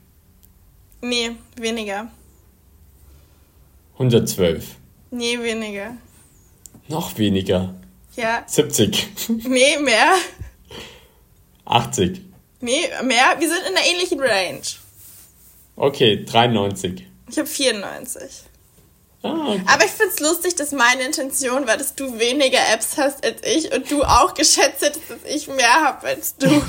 [1.01, 2.11] Nee, weniger.
[3.93, 4.75] 112.
[5.11, 5.95] Nee, weniger.
[6.87, 7.73] Noch weniger.
[8.15, 8.43] Ja.
[8.45, 9.07] 70.
[9.47, 10.13] Nee, mehr.
[11.65, 12.21] 80.
[12.59, 13.35] Nee, mehr.
[13.39, 14.61] Wir sind in einer ähnlichen Range.
[15.75, 17.07] Okay, 93.
[17.29, 18.43] Ich habe 94.
[19.23, 19.61] Ah, okay.
[19.67, 23.41] Aber ich finde es lustig, dass meine Intention war, dass du weniger Apps hast als
[23.45, 26.47] ich und du auch geschätzt hättest, dass ich mehr habe als du.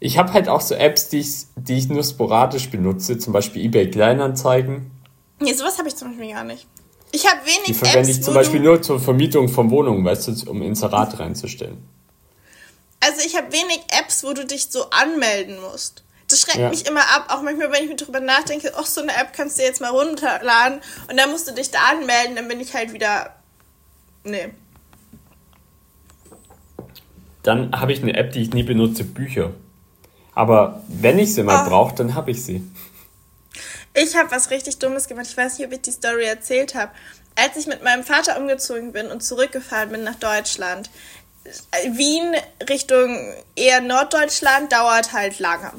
[0.00, 3.64] ich habe halt auch so Apps, die ich, die ich nur sporadisch benutze, zum Beispiel
[3.64, 4.90] eBay Kleinanzeigen.
[5.38, 6.66] Nee, sowas habe ich zum Beispiel gar nicht.
[7.12, 7.78] Ich habe wenig die Apps.
[7.78, 11.78] Die verwende ich zum Beispiel nur zur Vermietung von Wohnungen, weißt du, um Inserat reinzustellen.
[13.00, 16.02] Also ich habe wenig Apps, wo du dich so anmelden musst.
[16.28, 16.70] Das schreckt ja.
[16.70, 19.58] mich immer ab, auch manchmal, wenn ich mir drüber nachdenke, ach, so eine App kannst
[19.58, 22.92] du jetzt mal runterladen und dann musst du dich da anmelden, dann bin ich halt
[22.92, 23.36] wieder.
[24.24, 24.50] Nee.
[27.44, 29.52] Dann habe ich eine App, die ich nie benutze, Bücher.
[30.34, 31.70] Aber wenn ich sie mal oh.
[31.70, 32.68] brauche, dann habe ich sie.
[33.94, 35.26] Ich habe was richtig Dummes gemacht.
[35.30, 36.90] Ich weiß nicht, ob ich die Story erzählt habe.
[37.36, 40.90] Als ich mit meinem Vater umgezogen bin und zurückgefahren bin nach Deutschland,
[41.90, 42.34] Wien
[42.68, 45.72] Richtung eher Norddeutschland dauert halt lange.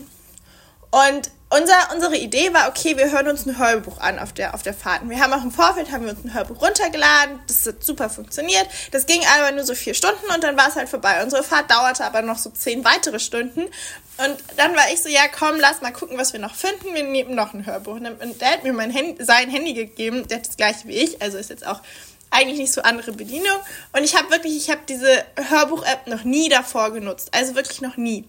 [0.91, 4.63] Und unser, unsere Idee war, okay, wir hören uns ein Hörbuch an auf der, auf
[4.63, 5.07] der Fahrt.
[5.09, 7.39] Wir haben auch im Vorfeld haben wir uns ein Hörbuch runtergeladen.
[7.47, 8.67] Das hat super funktioniert.
[8.91, 11.23] Das ging aber nur so vier Stunden und dann war es halt vorbei.
[11.23, 13.61] Unsere Fahrt dauerte aber noch so zehn weitere Stunden.
[13.61, 16.93] Und dann war ich so, ja, komm, lass mal gucken, was wir noch finden.
[16.93, 17.95] Wir nehmen noch ein Hörbuch.
[17.95, 20.27] Und der hat mir mein Handy, sein Handy gegeben.
[20.27, 21.21] Der hat das gleiche wie ich.
[21.21, 21.81] Also ist jetzt auch
[22.29, 23.57] eigentlich nicht so andere Bedienung.
[23.93, 27.29] Und ich habe wirklich, ich habe diese Hörbuch-App noch nie davor genutzt.
[27.31, 28.25] Also wirklich noch nie.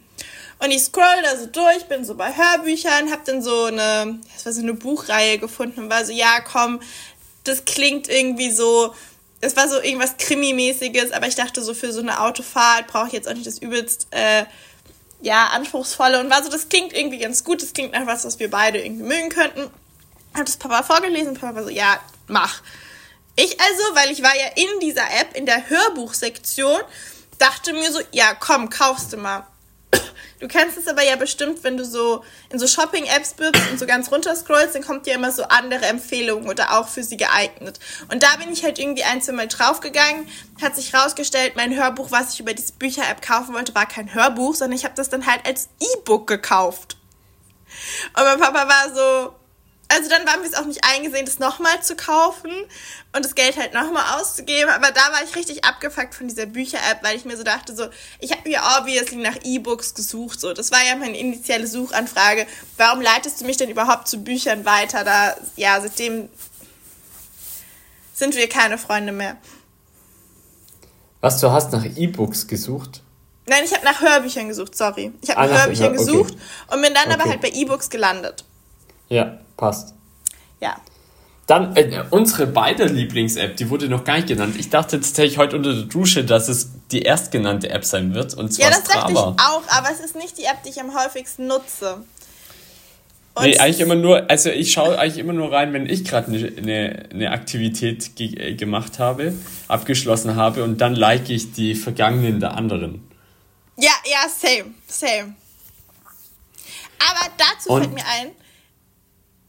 [0.60, 4.44] Und ich scroll da so durch, bin so bei Hörbüchern, hab dann so eine, das
[4.44, 6.80] war so eine Buchreihe gefunden und war so, ja, komm,
[7.44, 8.92] das klingt irgendwie so,
[9.40, 13.12] es war so irgendwas Krimi-mäßiges, aber ich dachte so, für so eine Autofahrt brauche ich
[13.12, 14.44] jetzt auch nicht das übelst, äh,
[15.20, 18.38] ja, anspruchsvolle und war so, das klingt irgendwie ganz gut, das klingt nach was, was
[18.38, 19.70] wir beide irgendwie mögen könnten.
[20.34, 22.62] Hab das Papa vorgelesen, Papa war so, ja, mach.
[23.40, 26.80] Ich also, weil ich war ja in dieser App, in der Hörbuchsektion,
[27.38, 29.46] dachte mir so, ja, komm, kaufst du mal.
[30.40, 33.86] Du kennst es aber ja bestimmt, wenn du so in so Shopping-Apps bist und so
[33.86, 37.78] ganz runter scrollst, dann kommt dir immer so andere Empfehlungen oder auch für sie geeignet.
[38.10, 40.28] Und da bin ich halt irgendwie ein, zwei Mal draufgegangen,
[40.60, 44.56] hat sich rausgestellt, mein Hörbuch, was ich über diese Bücher-App kaufen wollte, war kein Hörbuch,
[44.56, 46.96] sondern ich habe das dann halt als E-Book gekauft.
[48.16, 49.37] Und mein Papa war so,
[49.88, 52.50] also dann waren wir es auch nicht eingesehen, das nochmal zu kaufen
[53.14, 54.70] und das Geld halt nochmal auszugeben.
[54.70, 57.88] Aber da war ich richtig abgefuckt von dieser Bücher-App, weil ich mir so dachte, so,
[58.20, 60.40] ich habe mir obviously nach E-Books gesucht.
[60.40, 62.46] So, das war ja meine initiale Suchanfrage.
[62.76, 65.04] Warum leitest du mich denn überhaupt zu Büchern weiter?
[65.04, 66.28] Da, ja, seitdem
[68.12, 69.36] sind wir keine Freunde mehr.
[71.20, 73.02] Was, du hast nach E-Books gesucht?
[73.46, 75.12] Nein, ich habe nach Hörbüchern gesucht, sorry.
[75.22, 75.96] Ich habe ah, nach Hörbüchern okay.
[75.96, 76.34] gesucht
[76.70, 77.14] und bin dann okay.
[77.14, 78.44] aber halt bei E-Books gelandet.
[79.08, 79.94] Ja, passt.
[80.60, 80.76] Ja.
[81.46, 84.56] Dann äh, unsere beide Lieblings-App, die wurde noch gar nicht genannt.
[84.58, 88.34] Ich dachte tatsächlich heute unter der Dusche, dass es die erstgenannte App sein wird.
[88.34, 89.00] Und zwar ja, das Strava.
[89.00, 92.04] dachte ich auch, aber es ist nicht die App, die ich am häufigsten nutze.
[93.38, 96.26] Und nee, eigentlich immer nur, also ich schaue eigentlich immer nur rein, wenn ich gerade
[96.26, 99.32] eine, eine, eine Aktivität ge äh, gemacht habe,
[99.68, 103.08] abgeschlossen habe und dann like ich die vergangenen der anderen.
[103.76, 105.34] Ja, ja, same, same.
[106.98, 108.32] Aber dazu und fällt mir ein,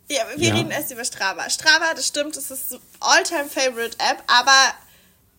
[0.09, 0.55] ja, wir ja.
[0.55, 1.49] reden erst über Strava.
[1.49, 4.51] Strava, das stimmt, das ist All-Time-Favorite-App, aber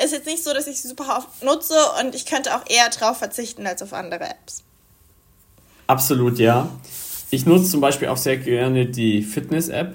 [0.02, 2.88] ist jetzt nicht so, dass ich sie super oft nutze und ich könnte auch eher
[2.88, 4.62] drauf verzichten als auf andere Apps.
[5.86, 6.70] Absolut, ja.
[7.30, 9.94] Ich nutze zum Beispiel auch sehr gerne die Fitness-App.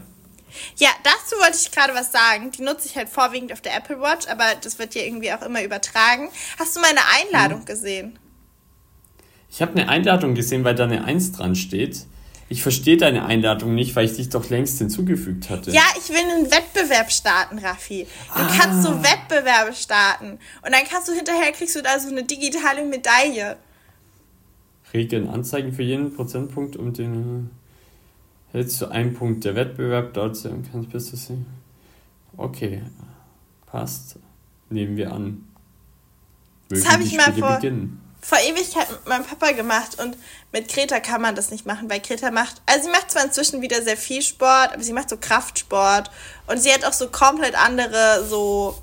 [0.77, 2.51] Ja, dazu wollte ich gerade was sagen.
[2.51, 5.41] Die nutze ich halt vorwiegend auf der Apple Watch, aber das wird ja irgendwie auch
[5.41, 6.29] immer übertragen.
[6.59, 7.65] Hast du meine Einladung hm.
[7.65, 8.19] gesehen?
[9.49, 12.05] Ich habe eine Einladung gesehen, weil da eine 1 dran steht.
[12.47, 15.71] Ich verstehe deine Einladung nicht, weil ich dich doch längst hinzugefügt hatte.
[15.71, 18.05] Ja, ich will einen Wettbewerb starten, Raffi.
[18.36, 18.55] Du ah.
[18.55, 20.38] kannst so Wettbewerbe starten.
[20.62, 23.58] Und dann kannst du hinterher, kriegst du da so eine digitale Medaille.
[24.93, 27.49] Regeln anzeigen für jeden Prozentpunkt, um den
[28.51, 31.47] hältst du einen Punkt der Wettbewerb dort und kannst bis du sehen.
[32.38, 32.84] Okay,
[33.65, 34.19] passt.
[34.69, 35.47] Nehmen wir an.
[36.69, 37.55] Mögen das habe ich mal vor.
[37.55, 40.17] Beginnen vor Ewigkeit mit meinem Papa gemacht und
[40.51, 43.61] mit Greta kann man das nicht machen, weil Greta macht, also sie macht zwar inzwischen
[43.61, 46.09] wieder sehr viel Sport, aber sie macht so Kraftsport
[46.47, 48.81] und sie hat auch so komplett andere so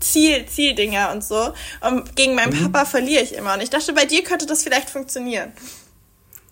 [0.00, 1.54] Ziel, Zieldinger und so.
[1.80, 2.72] Und gegen meinen mhm.
[2.72, 3.54] Papa verliere ich immer.
[3.54, 5.52] Und ich dachte, bei dir könnte das vielleicht funktionieren.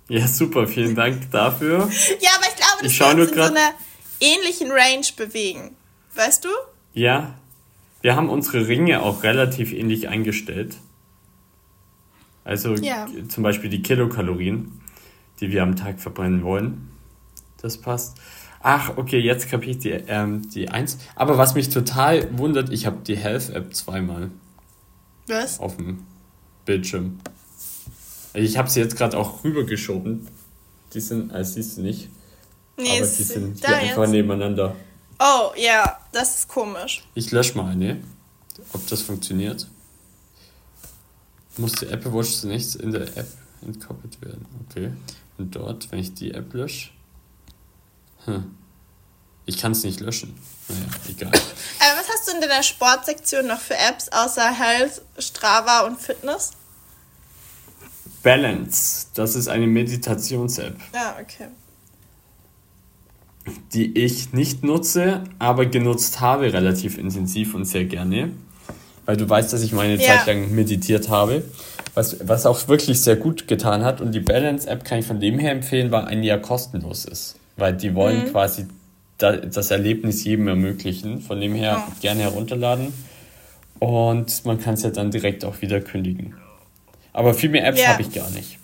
[0.09, 1.79] Ja, super, vielen Dank dafür.
[2.20, 3.74] ja, aber ich glaube, dass ich wir uns in so einer
[4.20, 5.76] ähnlichen Range bewegen.
[6.14, 6.48] Weißt du?
[6.94, 7.35] Ja.
[8.03, 10.76] Wir haben unsere Ringe auch relativ ähnlich eingestellt.
[12.51, 13.07] Also ja.
[13.29, 14.81] zum Beispiel die Kilokalorien,
[15.39, 16.91] die wir am Tag verbrennen wollen.
[17.63, 18.17] Das passt.
[18.61, 20.99] Ach, okay, jetzt kapiere ich die, ähm, die 1.
[21.15, 24.33] Aber was mich total wundert, ich habe die Health-App zweimal.
[25.29, 25.61] Was?
[25.61, 26.05] Auf dem
[26.65, 27.21] Bildschirm.
[28.35, 30.27] Ich habe sie jetzt gerade auch rübergeschoben.
[30.93, 32.09] Die sind, als siehst du nicht.
[32.77, 34.11] Nee, aber die sind hier einfach jetzt.
[34.11, 34.75] nebeneinander.
[35.21, 37.05] Oh, ja, das ist komisch.
[37.15, 37.99] Ich lösche mal eine,
[38.73, 39.69] ob das funktioniert
[41.57, 43.29] muss die Apple Watch zunächst in der App
[43.63, 44.47] entkoppelt werden.
[44.69, 44.93] Okay.
[45.39, 46.91] Und dort, wenn ich die App lösche.
[48.25, 48.55] Hm.
[49.47, 50.39] Ich kann es nicht löschen.
[50.69, 51.29] Naja, egal.
[51.29, 56.53] Aber was hast du in deiner Sportsektion noch für Apps außer Health, Strava und Fitness?
[58.23, 59.07] Balance.
[59.15, 60.77] Das ist eine Meditations-App.
[60.95, 61.49] Ja, ah, okay.
[63.73, 68.33] Die ich nicht nutze, aber genutzt habe relativ intensiv und sehr gerne
[69.11, 70.18] weil du weißt, dass ich meine ja.
[70.18, 71.42] Zeit lang meditiert habe.
[71.94, 74.01] Was, was auch wirklich sehr gut getan hat.
[74.01, 77.35] Und die Balance-App kann ich von dem her empfehlen, weil ein Jahr kostenlos ist.
[77.57, 78.31] Weil die wollen mhm.
[78.31, 78.68] quasi
[79.18, 81.23] da, das Erlebnis jedem ermöglichen.
[81.23, 81.92] Von dem her oh.
[82.01, 82.92] gerne herunterladen.
[83.81, 86.37] Und man kann es ja dann direkt auch wieder kündigen.
[87.12, 87.88] Aber viel mehr Apps ja.
[87.88, 88.59] habe ich gar nicht.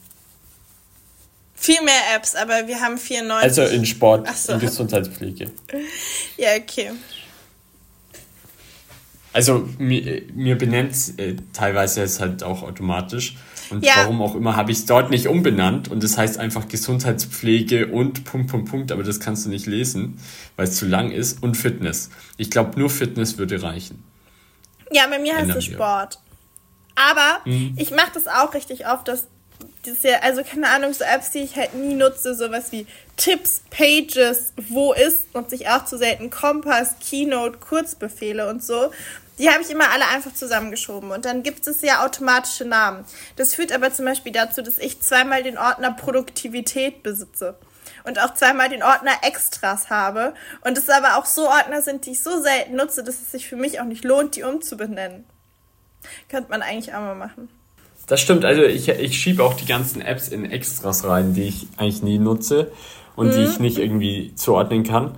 [1.57, 3.43] Viel mehr Apps, aber wir haben 94.
[3.43, 4.53] Also in Sport, so.
[4.53, 5.51] in Gesundheitspflege.
[6.37, 6.93] ja, okay.
[9.37, 13.37] Also mir, mir benennt äh, teilweise es halt auch automatisch.
[13.69, 13.93] Und ja.
[13.97, 18.25] warum auch immer habe ich es dort nicht umbenannt und das heißt einfach Gesundheitspflege und
[18.25, 20.19] Punkt, Punkt, Punkt, aber das kannst du nicht lesen,
[20.57, 22.09] weil es zu lang ist und Fitness.
[22.39, 24.03] Ich glaube, nur Fitness würde reichen.
[24.91, 26.19] Ja, bei mir heißt es Sport.
[26.95, 27.75] Aber mhm.
[27.77, 29.27] ich mache das auch richtig oft, dass
[29.85, 32.87] das ja, also keine Ahnung, so Apps, die ich halt nie nutze, sowas wie
[33.19, 38.91] Tipps, Pages, wo ist, nutze ich auch zu selten, Kompass, Keynote, Kurzbefehle und so.
[39.39, 43.05] Die habe ich immer alle einfach zusammengeschoben und dann gibt es ja automatische Namen.
[43.37, 47.59] Das führt aber zum Beispiel dazu, dass ich zweimal den Ordner Produktivität besitze
[48.05, 50.33] und auch zweimal den Ordner Extras habe
[50.65, 53.47] und es aber auch so Ordner sind, die ich so selten nutze, dass es sich
[53.49, 55.25] für mich auch nicht lohnt, die umzubenennen.
[56.29, 57.49] Könnte man eigentlich auch mal machen.
[58.07, 61.67] Das stimmt, also ich, ich schiebe auch die ganzen Apps in Extras rein, die ich
[61.77, 62.71] eigentlich nie nutze
[63.17, 63.33] und mhm.
[63.33, 65.17] die ich nicht irgendwie zuordnen kann.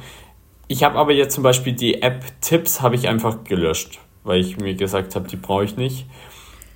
[0.69, 4.57] Ich habe aber jetzt zum Beispiel die App Tipps habe ich einfach gelöscht, weil ich
[4.57, 6.07] mir gesagt habe, die brauche ich nicht.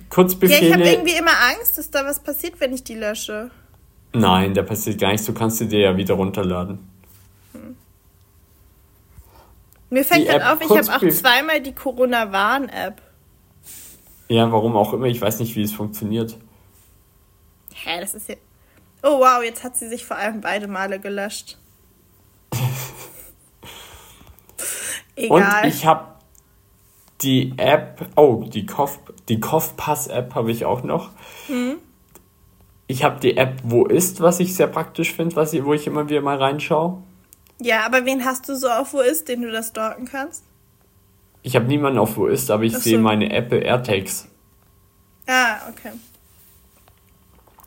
[0.09, 0.61] Kurzbefehle.
[0.61, 3.49] Ja, ich habe irgendwie immer Angst, dass da was passiert, wenn ich die lösche.
[4.13, 5.25] Nein, da passiert gar nichts.
[5.25, 6.87] Du kannst sie dir ja wieder runterladen.
[7.53, 7.75] Hm.
[9.89, 13.01] Mir fällt gerade auf, ich habe auch zweimal die Corona-Warn-App.
[14.27, 15.05] Ja, warum auch immer.
[15.05, 16.37] Ich weiß nicht, wie es funktioniert.
[17.73, 18.35] Hä, das ist ja.
[19.01, 21.57] Oh wow, jetzt hat sie sich vor allem beide Male gelöscht.
[25.15, 25.63] Egal.
[25.63, 26.12] Und ich habe
[27.23, 31.09] die App, oh, die Kopf, die Kopfpass-App habe ich auch noch.
[31.47, 31.77] Hm?
[32.87, 36.21] Ich habe die App Wo ist, was ich sehr praktisch finde, wo ich immer wieder
[36.21, 37.01] mal reinschaue.
[37.61, 40.43] Ja, aber wen hast du so auf Wo ist, den du das stalken kannst?
[41.41, 42.79] Ich habe niemanden auf Wo ist, aber ich so.
[42.79, 44.27] sehe meine Apple AirTags.
[45.27, 45.91] Ah, okay.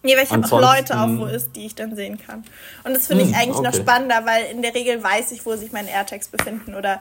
[0.03, 2.45] Nee, weil ich habe auch Leute auf Wo ist, die ich dann sehen kann.
[2.85, 3.69] Und das finde ich hm, eigentlich okay.
[3.69, 6.75] noch spannender, weil in der Regel weiß ich, wo sich meine AirTags befinden.
[6.75, 7.01] Oder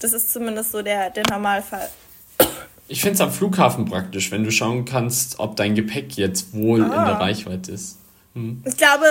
[0.00, 1.88] das ist zumindest so der, der Normalfall.
[2.86, 6.82] Ich finde es am Flughafen praktisch, wenn du schauen kannst, ob dein Gepäck jetzt wohl
[6.82, 6.86] ah.
[6.86, 7.98] in der Reichweite ist.
[8.34, 8.62] Hm.
[8.66, 9.04] Ich glaube,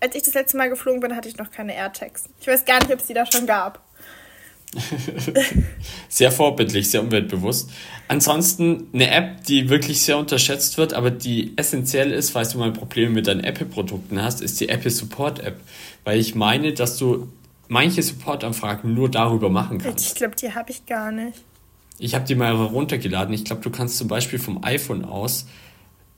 [0.00, 2.24] als ich das letzte Mal geflogen bin, hatte ich noch keine AirTags.
[2.40, 3.80] Ich weiß gar nicht, ob es die da schon gab.
[6.08, 7.70] sehr vorbildlich, sehr umweltbewusst.
[8.08, 12.72] Ansonsten eine App, die wirklich sehr unterschätzt wird, aber die essentiell ist, falls du mal
[12.72, 15.60] Probleme mit deinen Apple-Produkten hast, ist die Apple Support App.
[16.02, 17.28] Weil ich meine, dass du
[17.74, 20.06] manche Support-Anfragen nur darüber machen kannst.
[20.06, 21.42] Ich glaube, die habe ich gar nicht.
[21.98, 23.34] Ich habe die mal runtergeladen.
[23.34, 25.46] Ich glaube, du kannst zum Beispiel vom iPhone aus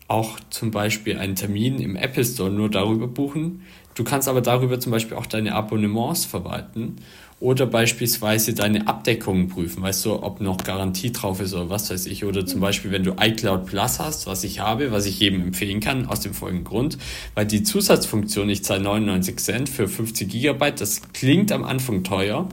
[0.07, 3.63] auch zum Beispiel einen Termin im Apple Store nur darüber buchen.
[3.95, 6.97] Du kannst aber darüber zum Beispiel auch deine Abonnements verwalten
[7.39, 12.07] oder beispielsweise deine Abdeckungen prüfen, weißt du, ob noch Garantie drauf ist oder was weiß
[12.07, 12.25] ich.
[12.25, 15.81] Oder zum Beispiel, wenn du iCloud Plus hast, was ich habe, was ich jedem empfehlen
[15.81, 16.97] kann, aus dem folgenden Grund,
[17.35, 22.49] weil die Zusatzfunktion, ich zahle 99 Cent für 50 Gigabyte, das klingt am Anfang teuer,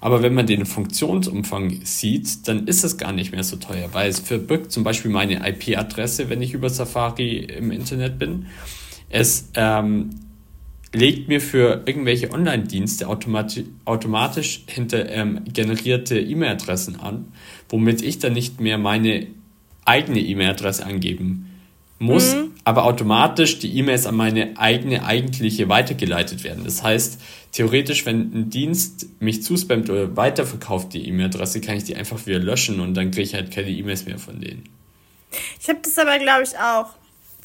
[0.00, 4.10] aber wenn man den Funktionsumfang sieht, dann ist es gar nicht mehr so teuer, weil
[4.10, 8.46] es verbirgt zum Beispiel meine IP-Adresse, wenn ich über Safari im Internet bin.
[9.08, 10.10] Es ähm,
[10.92, 17.32] legt mir für irgendwelche Online-Dienste automatisch, automatisch hinter ähm, generierte E-Mail-Adressen an,
[17.68, 19.26] womit ich dann nicht mehr meine
[19.84, 21.50] eigene E-Mail-Adresse angeben
[21.98, 22.52] muss, mhm.
[22.64, 26.64] aber automatisch die E-Mails an meine eigene eigentliche weitergeleitet werden.
[26.64, 27.20] Das heißt,
[27.52, 32.38] theoretisch, wenn ein Dienst mich zuspammt oder weiterverkauft die E-Mail-Adresse, kann ich die einfach wieder
[32.38, 34.64] löschen und dann kriege ich halt keine E-Mails mehr von denen.
[35.60, 36.90] Ich habe das aber, glaube ich, auch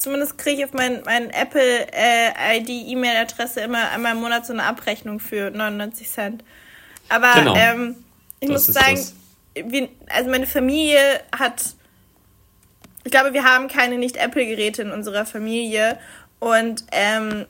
[0.01, 4.53] zumindest kriege ich auf mein, mein Apple äh, ID E-Mail-Adresse immer einmal im Monat so
[4.53, 6.43] eine Abrechnung für 99 Cent.
[7.07, 7.55] Aber genau.
[7.55, 7.95] ähm,
[8.39, 8.99] ich das muss sagen,
[9.53, 11.61] wie, also meine Familie hat,
[13.03, 15.99] ich glaube, wir haben keine Nicht-Apple-Geräte in unserer Familie
[16.39, 17.45] und ähm,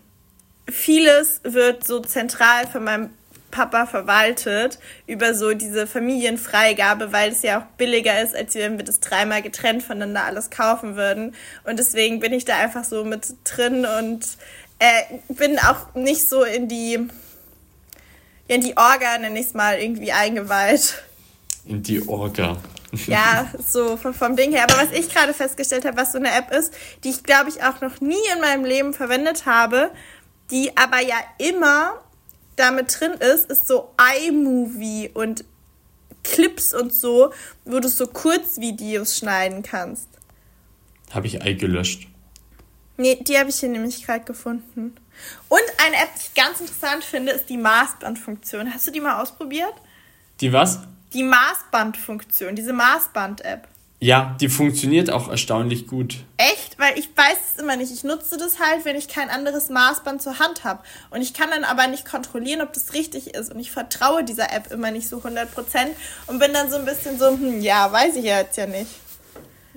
[0.69, 3.11] vieles wird so zentral von meinem
[3.52, 8.86] Papa verwaltet über so diese Familienfreigabe, weil es ja auch billiger ist, als wenn wir
[8.86, 11.36] das dreimal getrennt voneinander alles kaufen würden.
[11.64, 14.26] Und deswegen bin ich da einfach so mit drin und
[14.80, 17.08] äh, bin auch nicht so in die,
[18.47, 21.04] in die Orga, nenne ich es mal, irgendwie eingeweiht.
[21.66, 22.58] In die Orga.
[23.08, 24.64] ja, so vom, vom Ding her.
[24.64, 26.74] Aber was ich gerade festgestellt habe, was so eine App ist,
[27.04, 29.91] die ich glaube ich auch noch nie in meinem Leben verwendet habe,
[30.49, 32.02] die aber ja immer
[32.62, 33.93] damit drin ist, ist so
[34.26, 35.43] iMovie und
[36.24, 37.34] Clips und so,
[37.66, 40.07] wo du so Kurzvideos schneiden kannst.
[41.12, 42.07] Habe ich eingelöscht.
[42.97, 44.95] Nee, die habe ich hier nämlich gerade gefunden.
[45.49, 48.74] Und eine App, die ich ganz interessant finde, ist die Maßbandfunktion.
[48.74, 49.74] Hast du die mal ausprobiert?
[50.39, 50.80] Die was?
[51.14, 53.68] Die Maßbandfunktion, diese Maßband-App.
[54.04, 56.18] Ja, die funktioniert auch erstaunlich gut.
[56.38, 56.80] Echt?
[56.80, 57.91] Weil ich weiß es immer nicht.
[57.93, 60.82] Ich nutze das halt, wenn ich kein anderes Maßband zur Hand habe.
[61.12, 63.54] Und ich kann dann aber nicht kontrollieren, ob das richtig ist.
[63.54, 65.45] Und ich vertraue dieser App immer nicht so 100%
[66.26, 68.89] und bin dann so ein bisschen so, hm, ja, weiß ich ja jetzt ja nicht.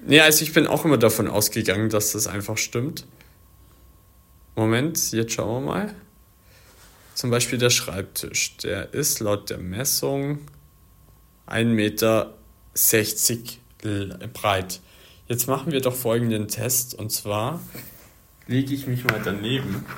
[0.07, 3.07] Ja, also ich bin auch immer davon ausgegangen, dass das einfach stimmt.
[4.57, 5.95] Moment, jetzt schauen wir mal.
[7.14, 8.57] Zum Beispiel der Schreibtisch.
[8.57, 10.39] Der ist laut der Messung
[11.47, 12.35] 1,60 Meter
[14.32, 14.80] breit.
[15.28, 17.61] Jetzt machen wir doch folgenden Test und zwar
[18.47, 19.85] lege ich mich mal daneben.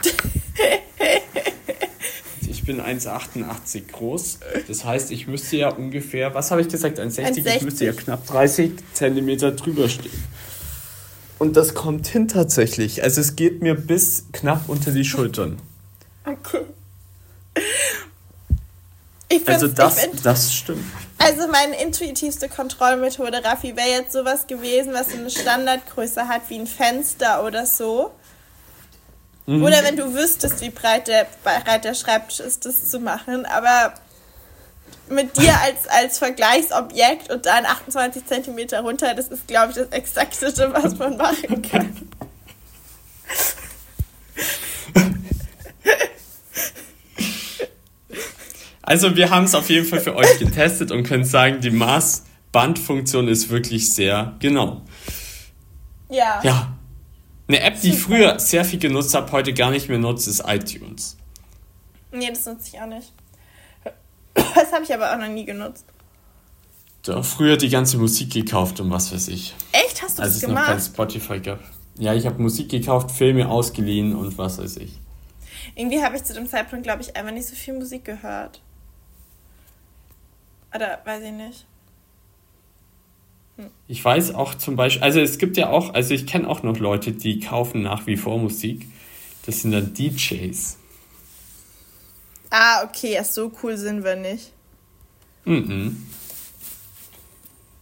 [2.48, 4.40] Ich bin 1,88 groß.
[4.66, 7.56] Das heißt, ich müsste ja ungefähr, was habe ich gesagt, 1,60?
[7.56, 10.10] Ich müsste ja knapp 30 Zentimeter drüber stehen.
[11.38, 13.04] Und das kommt hin tatsächlich.
[13.04, 15.58] Also es geht mir bis knapp unter die Schultern.
[16.24, 16.62] Okay.
[19.46, 20.82] also das, das stimmt.
[21.18, 26.58] Also meine intuitivste Kontrollmethode, Raffi, wäre jetzt sowas gewesen, was so eine Standardgröße hat wie
[26.58, 28.12] ein Fenster oder so.
[29.46, 29.62] Mhm.
[29.62, 33.46] Oder wenn du wüsstest, wie breit der, breit der Schreibtisch ist, das zu machen.
[33.46, 33.94] Aber
[35.08, 39.88] mit dir als, als Vergleichsobjekt und dann 28 Zentimeter runter, das ist, glaube ich, das
[39.88, 42.08] Exakteste, was man machen kann.
[48.86, 53.26] Also wir haben es auf jeden Fall für euch getestet und können sagen, die Maßbandfunktion
[53.26, 54.82] ist wirklich sehr genau.
[56.08, 56.40] Ja.
[56.44, 56.76] Ja.
[57.48, 60.44] Eine App, die ich früher sehr viel genutzt habe, heute gar nicht mehr nutze, ist
[60.46, 61.16] iTunes.
[62.12, 63.12] Nee, das nutze ich auch nicht.
[64.34, 65.84] Das habe ich aber auch noch nie genutzt.
[67.02, 69.54] Da früher die ganze Musik gekauft und was weiß ich.
[69.72, 70.02] Echt?
[70.02, 70.68] Hast du das gemacht?
[70.68, 71.60] Als es noch kein Spotify gab.
[71.98, 75.00] Ja, ich habe Musik gekauft, Filme ausgeliehen und was weiß ich.
[75.74, 78.60] Irgendwie habe ich zu dem Zeitpunkt, glaube ich, einfach nicht so viel Musik gehört.
[80.74, 81.66] Oder weiß ich nicht.
[83.56, 83.70] Hm.
[83.88, 86.78] Ich weiß auch zum Beispiel, also es gibt ja auch, also ich kenne auch noch
[86.78, 88.86] Leute, die kaufen nach wie vor Musik.
[89.46, 90.78] Das sind dann DJs.
[92.50, 94.52] Ah, okay, ja, so cool sind wir nicht.
[95.44, 96.06] Mhm.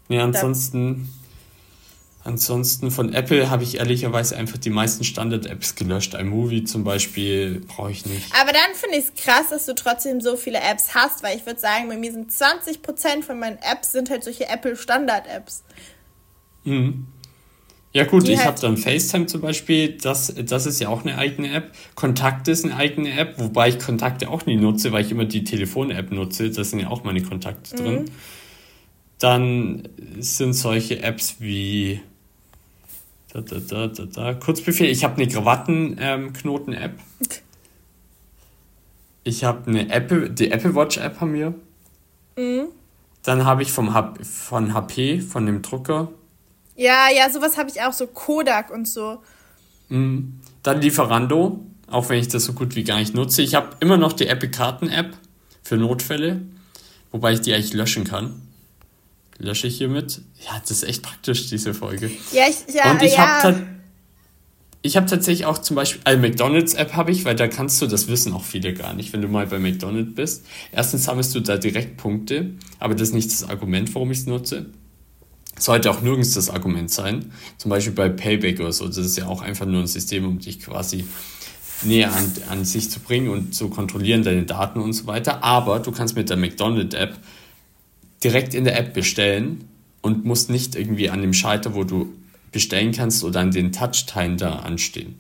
[0.09, 1.09] Ja, ansonsten,
[2.25, 6.15] ansonsten von Apple habe ich ehrlicherweise einfach die meisten Standard-Apps gelöscht.
[6.15, 8.35] iMovie zum Beispiel brauche ich nicht.
[8.41, 11.47] Aber dann finde ich es krass, dass du trotzdem so viele Apps hast, weil ich
[11.47, 15.63] würde sagen, bei mir sind 20% von meinen Apps sind halt solche Apple-Standard-Apps.
[16.65, 17.07] Mhm.
[17.93, 21.53] Ja gut, ich habe dann FaceTime zum Beispiel, das, das ist ja auch eine eigene
[21.53, 21.71] App.
[21.95, 25.45] Kontakte ist eine eigene App, wobei ich Kontakte auch nie nutze, weil ich immer die
[25.45, 26.51] Telefon-App nutze.
[26.51, 27.85] Da sind ja auch meine Kontakte mhm.
[27.85, 28.11] drin.
[29.21, 32.01] Dann sind solche Apps wie
[33.35, 34.35] da, da, da, da, da.
[34.35, 36.93] Kurzbefehl, ich habe eine Krawattenknoten-App.
[36.93, 37.41] Ähm,
[39.25, 41.55] ich habe eine Apple, die Apple Watch-App haben wir.
[42.37, 42.69] Mhm.
[43.23, 46.09] Dann habe ich vom, von HP, von dem Drucker,
[46.77, 49.23] ja, ja, sowas habe ich auch, so Kodak und so.
[49.89, 50.41] Mhm.
[50.63, 53.43] Dann Lieferando, auch wenn ich das so gut wie gar nicht nutze.
[53.43, 55.17] Ich habe immer noch die Apple Karten App
[55.63, 56.43] für Notfälle,
[57.13, 58.44] wobei ich die eigentlich löschen kann.
[59.39, 60.21] Lösche ich hiermit.
[60.45, 62.11] Ja, das ist echt praktisch, diese Folge.
[62.33, 63.43] Ja, ich, ja, Und ich ja.
[63.43, 63.67] habe
[64.87, 68.07] ich habe tatsächlich auch zum Beispiel, eine McDonalds-App habe ich, weil da kannst du, das
[68.07, 70.47] wissen auch viele gar nicht, wenn du mal bei McDonalds bist.
[70.73, 74.27] Erstens sammelst du da direkt Punkte, aber das ist nicht das Argument, warum ich es
[74.27, 74.67] nutze
[75.59, 77.33] sollte auch nirgends das Argument sein.
[77.59, 78.87] Zum Beispiel bei Payback oder so.
[78.87, 81.05] Das ist ja auch einfach nur ein System, um dich quasi
[81.83, 85.43] näher an, an sich zu bringen und zu kontrollieren, deine Daten und so weiter.
[85.45, 87.19] Aber du kannst mit der McDonald's-App
[88.25, 89.69] direkt in der App bestellen
[90.01, 92.13] und musst nicht irgendwie an dem Schalter, wo du
[92.51, 95.17] bestellen kannst oder an den Touchteilen da anstehen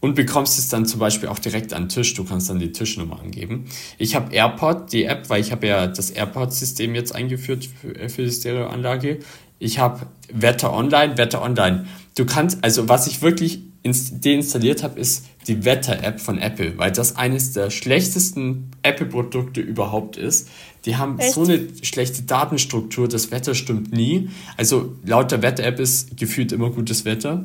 [0.00, 2.14] und bekommst es dann zum Beispiel auch direkt an den Tisch.
[2.14, 3.66] Du kannst dann die Tischnummer angeben.
[3.98, 8.08] Ich habe AirPod, die App, weil ich habe ja das AirPod-System jetzt eingeführt für, äh,
[8.08, 9.18] für die Stereoanlage.
[9.58, 11.86] Ich habe Wetter Online, Wetter Online.
[12.16, 17.16] Du kannst, also was ich wirklich deinstalliert habe, ist die Wetter-App von Apple, weil das
[17.16, 20.48] eines der schlechtesten Apple-Produkte überhaupt ist.
[20.84, 21.34] Die haben Echt?
[21.34, 24.30] so eine schlechte Datenstruktur, das Wetter stimmt nie.
[24.56, 27.44] Also laut der Wetter-App ist gefühlt immer gutes Wetter.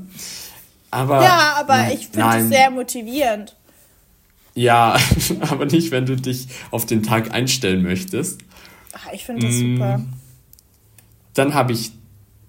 [0.91, 3.55] Aber, ja, aber nein, ich finde es sehr motivierend.
[4.53, 4.97] Ja,
[5.41, 8.39] aber nicht, wenn du dich auf den Tag einstellen möchtest.
[8.93, 9.75] Ach, ich finde das mm.
[9.75, 10.01] super.
[11.33, 11.91] Dann habe ich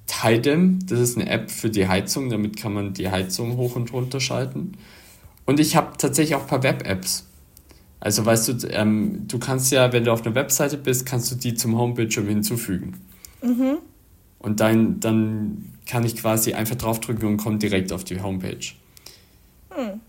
[0.07, 3.93] Tidem, das ist eine App für die Heizung, damit kann man die Heizung hoch und
[3.93, 4.73] runter schalten.
[5.45, 7.27] Und ich habe tatsächlich auch ein paar Web-Apps.
[7.99, 11.35] Also weißt du, ähm, du kannst ja, wenn du auf einer Webseite bist, kannst du
[11.35, 12.95] die zum Homebildschirm hinzufügen.
[13.43, 13.79] Mhm.
[14.39, 18.67] Und dann, dann kann ich quasi einfach draufdrücken und komme direkt auf die Homepage.
[19.71, 20.01] Hm.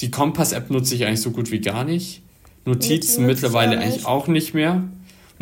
[0.00, 2.22] Die Kompass-App nutze ich eigentlich so gut wie gar nicht.
[2.64, 4.84] Notizen mittlerweile eigentlich auch nicht mehr.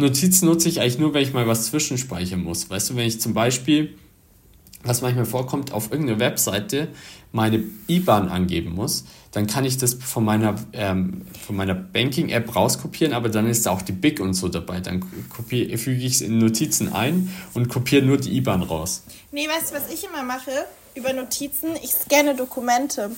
[0.01, 2.69] Notizen nutze ich eigentlich nur, wenn ich mal was zwischenspeichern muss.
[2.69, 3.97] Weißt du, wenn ich zum Beispiel,
[4.83, 6.89] was manchmal vorkommt, auf irgendeiner Webseite
[7.33, 13.29] meine IBAN angeben muss, dann kann ich das von meiner, ähm, meiner Banking-App rauskopieren, aber
[13.29, 14.81] dann ist da auch die BIC und so dabei.
[14.81, 19.05] Dann kopier, füge ich es in Notizen ein und kopiere nur die IBAN raus.
[19.31, 20.51] Nee, weißt du, was ich immer mache
[20.95, 21.77] über Notizen?
[21.83, 23.11] Ich scanne Dokumente.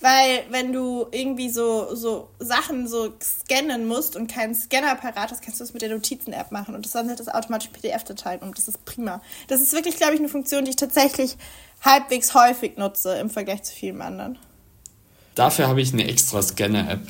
[0.00, 5.42] Weil wenn du irgendwie so, so Sachen so scannen musst und keinen Scanner parat hast,
[5.42, 8.54] kannst du das mit der Notizen-App machen und das wandelt das automatisch PDF-Dateien um.
[8.54, 9.20] Das ist prima.
[9.48, 11.36] Das ist wirklich, glaube ich, eine Funktion, die ich tatsächlich
[11.82, 14.38] halbwegs häufig nutze im Vergleich zu vielen anderen.
[15.34, 17.00] Dafür habe ich eine extra Scanner-App.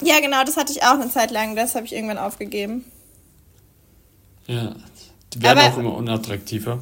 [0.00, 1.56] Ja, genau, das hatte ich auch eine Zeit lang.
[1.56, 2.84] Das habe ich irgendwann aufgegeben.
[4.46, 4.76] Ja,
[5.32, 6.78] die werden Aber, auch immer unattraktiver.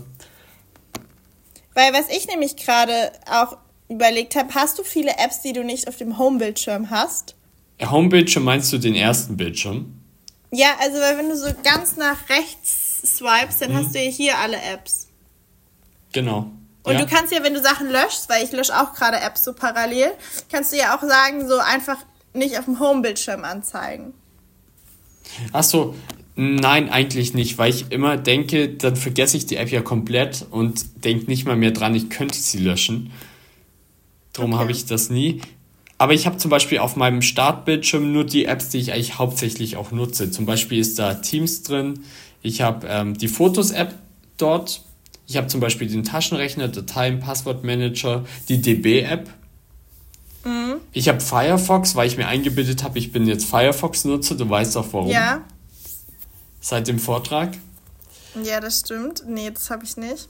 [1.72, 3.56] Weil was ich nämlich gerade auch
[3.94, 7.34] überlegt habe, hast du viele Apps, die du nicht auf dem Home-Bildschirm hast?
[7.82, 9.94] Home-Bildschirm meinst du den ersten Bildschirm?
[10.50, 13.76] Ja, also weil wenn du so ganz nach rechts swipes, dann mhm.
[13.76, 15.08] hast du ja hier alle Apps.
[16.12, 16.50] Genau.
[16.84, 17.00] Und ja.
[17.00, 20.12] du kannst ja, wenn du Sachen löschst, weil ich lösche auch gerade Apps so parallel,
[20.52, 21.98] kannst du ja auch sagen, so einfach
[22.34, 24.12] nicht auf dem Home-Bildschirm anzeigen.
[25.52, 25.94] Ach so,
[26.36, 31.04] nein, eigentlich nicht, weil ich immer denke, dann vergesse ich die App ja komplett und
[31.04, 33.10] denke nicht mal mehr dran, ich könnte sie löschen.
[34.34, 34.60] Darum okay.
[34.60, 35.40] habe ich das nie.
[35.96, 39.76] Aber ich habe zum Beispiel auf meinem Startbildschirm nur die Apps, die ich eigentlich hauptsächlich
[39.76, 40.30] auch nutze.
[40.30, 42.00] Zum Beispiel ist da Teams drin.
[42.42, 43.94] Ich habe ähm, die Fotos-App
[44.36, 44.82] dort
[45.26, 49.30] ich habe zum Beispiel den Taschenrechner, Dateien, Passwortmanager, die DB-App.
[50.44, 50.76] Mhm.
[50.92, 54.34] Ich habe Firefox, weil ich mir eingebildet habe, ich bin jetzt Firefox-Nutzer.
[54.34, 55.08] Du weißt auch warum.
[55.08, 55.42] Ja.
[56.60, 57.56] Seit dem Vortrag.
[58.42, 59.24] Ja, das stimmt.
[59.26, 60.28] Nee, das habe ich nicht.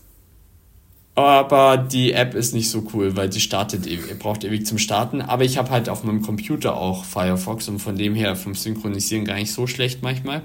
[1.17, 3.89] Aber die App ist nicht so cool, weil die startet,
[4.19, 5.23] braucht ewig zum Starten.
[5.23, 9.25] Aber ich habe halt auf meinem Computer auch Firefox und von dem her vom Synchronisieren
[9.25, 10.43] gar nicht so schlecht manchmal.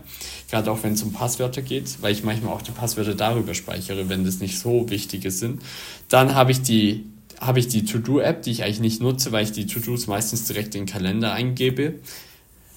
[0.51, 4.09] Gerade auch wenn es um Passwörter geht, weil ich manchmal auch die Passwörter darüber speichere,
[4.09, 5.63] wenn das nicht so wichtige sind.
[6.07, 7.05] Dann habe ich die
[7.41, 10.76] habe ich die To-Do-App, die ich eigentlich nicht nutze, weil ich die To-Dos meistens direkt
[10.76, 11.95] in den Kalender eingebe.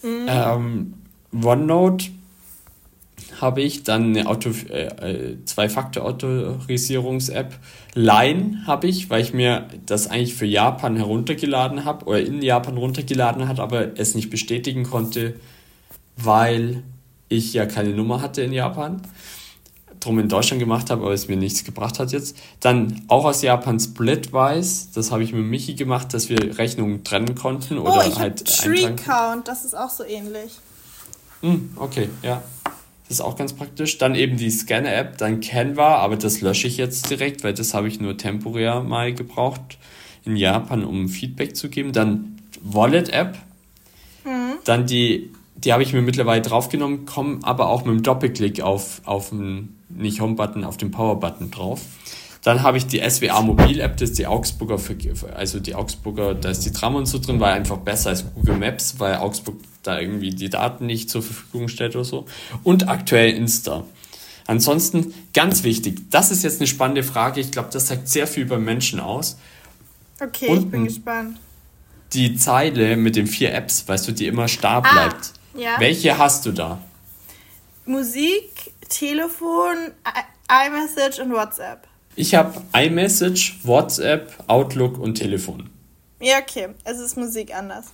[0.03, 0.26] Mhm.
[0.28, 0.95] Ähm,
[1.32, 2.07] OneNote
[3.43, 7.59] habe ich, dann eine Auto, äh, äh, Zwei-Faktor-Autorisierungs-App.
[7.95, 12.78] Line habe ich, weil ich mir das eigentlich für Japan heruntergeladen habe oder in Japan
[12.78, 15.34] runtergeladen hat, aber es nicht bestätigen konnte,
[16.16, 16.82] weil
[17.28, 19.03] ich ja keine Nummer hatte in Japan.
[20.01, 22.36] Drum in Deutschland gemacht habe, aber es mir nichts gebracht hat jetzt.
[22.59, 27.36] Dann auch aus Japan Splitwise, das habe ich mit Michi gemacht, dass wir Rechnungen trennen
[27.36, 30.59] konnten oder oh, ich halt Tree Count, das ist auch so ähnlich.
[31.43, 32.43] Mm, okay, ja.
[33.12, 33.98] Das ist auch ganz praktisch.
[33.98, 37.86] Dann eben die Scanner-App, dann Canva, aber das lösche ich jetzt direkt, weil das habe
[37.86, 39.76] ich nur temporär mal gebraucht
[40.24, 41.92] in Japan, um Feedback zu geben.
[41.92, 43.36] Dann Wallet-App.
[44.24, 44.54] Mhm.
[44.64, 49.02] Dann die, die habe ich mir mittlerweile draufgenommen, kommen aber auch mit dem Doppelklick auf,
[49.04, 51.82] auf den, nicht Home-Button, auf den Power-Button drauf.
[52.42, 54.78] Dann habe ich die SWA Mobil-App, das ist die Augsburger,
[55.34, 58.56] also die Augsburger, da ist die Tram und so drin, war einfach besser als Google
[58.56, 62.26] Maps, weil Augsburg da irgendwie die Daten nicht zur Verfügung stellt oder so.
[62.62, 63.85] Und aktuell Insta.
[64.47, 67.41] Ansonsten ganz wichtig, das ist jetzt eine spannende Frage.
[67.41, 69.39] Ich glaube, das sagt sehr viel über Menschen aus.
[70.20, 71.41] Okay, Unten ich bin gespannt.
[72.12, 75.33] Die Zeile mit den vier Apps, weißt du, die immer starr ah, bleibt.
[75.55, 75.80] Ah, ja.
[75.80, 76.83] Welche hast du da?
[77.87, 79.93] Musik, Telefon,
[80.49, 81.87] iMessage und WhatsApp.
[82.14, 85.70] Ich habe iMessage, WhatsApp, Outlook und Telefon.
[86.20, 86.68] Ja, okay.
[86.85, 87.87] Es ist Musik anders.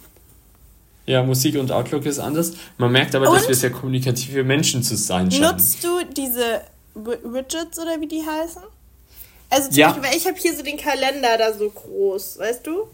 [1.09, 2.52] Ja, Musik und Outlook ist anders.
[2.76, 5.56] Man merkt aber, und dass wir sehr kommunikative Menschen zu sein scheinen.
[5.56, 6.61] Nutzt du diese
[6.94, 8.61] Widgets oder wie die heißen?
[9.48, 9.92] Also zum ja.
[9.92, 12.88] Beispiel, ich habe hier so den Kalender da so groß, weißt du?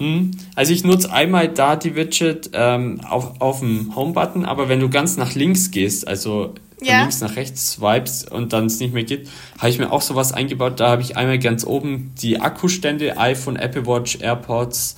[0.00, 0.32] Hm.
[0.56, 4.90] Also ich nutze einmal da die Widget ähm, auf, auf dem Home-Button, aber wenn du
[4.90, 7.02] ganz nach links gehst, also von ja.
[7.02, 9.28] links nach rechts swipes und dann es nicht mehr geht,
[9.58, 10.80] habe ich mir auch sowas eingebaut.
[10.80, 14.96] Da habe ich einmal ganz oben die Akkustände, iPhone, Apple Watch, AirPods,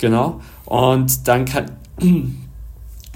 [0.00, 0.40] Genau.
[0.64, 1.70] Und dann kann,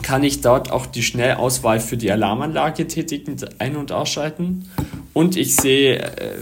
[0.03, 4.69] kann ich dort auch die Schnellauswahl für die Alarmanlage tätigen, ein- und ausschalten.
[5.13, 6.39] Und ich sehe, äh,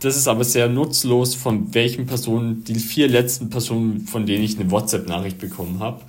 [0.00, 4.58] das ist aber sehr nutzlos, von welchen Personen, die vier letzten Personen, von denen ich
[4.58, 6.02] eine WhatsApp-Nachricht bekommen habe.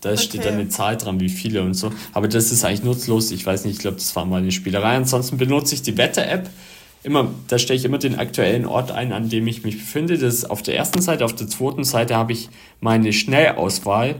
[0.00, 0.18] Da okay.
[0.18, 1.90] steht dann eine Zahl dran, wie viele und so.
[2.12, 3.30] Aber das ist eigentlich nutzlos.
[3.30, 4.96] Ich weiß nicht, ich glaube, das war mal eine Spielerei.
[4.96, 6.50] Ansonsten benutze ich die Wetter-App
[7.04, 10.18] immer, da stelle ich immer den aktuellen Ort ein, an dem ich mich befinde.
[10.18, 12.48] Das ist auf der ersten Seite, auf der zweiten Seite habe ich
[12.80, 14.16] meine Schnellauswahl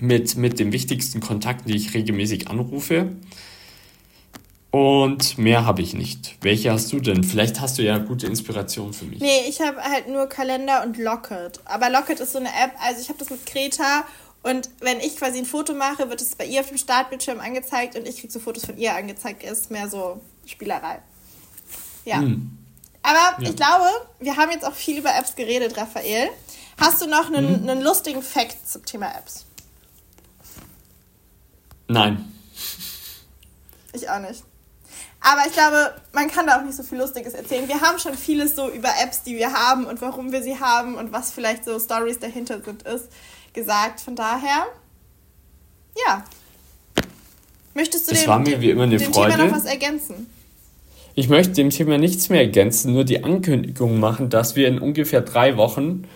[0.00, 3.12] mit, mit den wichtigsten Kontakten, die ich regelmäßig anrufe.
[4.70, 6.36] Und mehr habe ich nicht.
[6.40, 7.22] Welche hast du denn?
[7.22, 9.20] Vielleicht hast du ja gute Inspiration für mich.
[9.20, 11.60] Nee, ich habe halt nur Kalender und Locket.
[11.64, 14.04] Aber Locket ist so eine App, also ich habe das mit Greta
[14.42, 17.96] und wenn ich quasi ein Foto mache, wird es bei ihr auf dem Startbildschirm angezeigt
[17.96, 19.44] und ich kriege so Fotos von ihr angezeigt.
[19.44, 20.98] Ist mehr so Spielerei.
[22.04, 22.18] Ja.
[22.18, 22.58] Hm.
[23.02, 23.50] Aber ja.
[23.50, 23.88] ich glaube,
[24.20, 26.30] wir haben jetzt auch viel über Apps geredet, Raphael.
[26.80, 27.68] Hast du noch einen, hm.
[27.68, 29.44] einen lustigen Fact zum Thema Apps?
[31.88, 32.32] Nein.
[33.92, 34.42] Ich auch nicht.
[35.20, 37.66] Aber ich glaube, man kann da auch nicht so viel Lustiges erzählen.
[37.66, 40.96] Wir haben schon vieles so über Apps, die wir haben und warum wir sie haben
[40.96, 43.08] und was vielleicht so Stories dahinter sind, ist
[43.54, 44.00] gesagt.
[44.00, 44.66] Von daher,
[46.06, 46.24] ja.
[47.72, 49.36] Möchtest du dem, war mir wie immer eine dem Freude.
[49.36, 50.30] Thema noch was ergänzen?
[51.16, 55.20] Ich möchte dem Thema nichts mehr ergänzen, nur die Ankündigung machen, dass wir in ungefähr
[55.20, 56.08] drei Wochen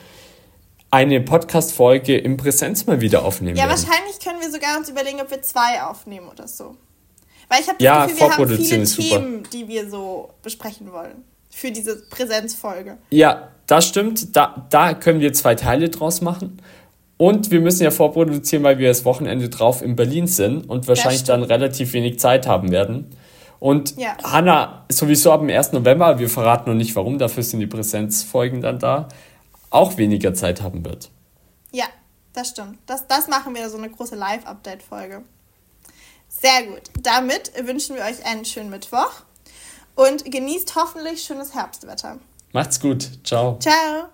[0.91, 3.79] eine Podcast-Folge im Präsenz mal wieder aufnehmen Ja, werden.
[3.79, 6.75] wahrscheinlich können wir sogar uns überlegen, ob wir zwei aufnehmen oder so.
[7.49, 11.25] Weil ich habe das ja, Gefühl, wir haben viele Themen, die wir so besprechen wollen.
[11.51, 12.99] Für diese Präsenzfolge.
[13.11, 14.37] Ja, das stimmt.
[14.37, 16.61] Da, da können wir zwei Teile draus machen.
[17.17, 21.25] Und wir müssen ja vorproduzieren, weil wir das Wochenende drauf in Berlin sind und wahrscheinlich
[21.25, 23.07] dann relativ wenig Zeit haben werden.
[23.61, 24.17] Und ja.
[24.23, 25.73] Hanna sowieso ab dem 1.
[25.73, 29.09] November, wir verraten noch nicht warum, dafür sind die Präsenzfolgen dann da,
[29.71, 31.11] auch weniger Zeit haben wird.
[31.73, 31.87] Ja,
[32.33, 32.79] das stimmt.
[32.87, 35.23] Das, das machen wir so eine große Live-Update-Folge.
[36.29, 36.83] Sehr gut.
[37.01, 39.23] Damit wünschen wir euch einen schönen Mittwoch
[39.95, 42.19] und genießt hoffentlich schönes Herbstwetter.
[42.53, 43.09] Macht's gut.
[43.25, 43.59] Ciao.
[43.59, 44.09] Ciao.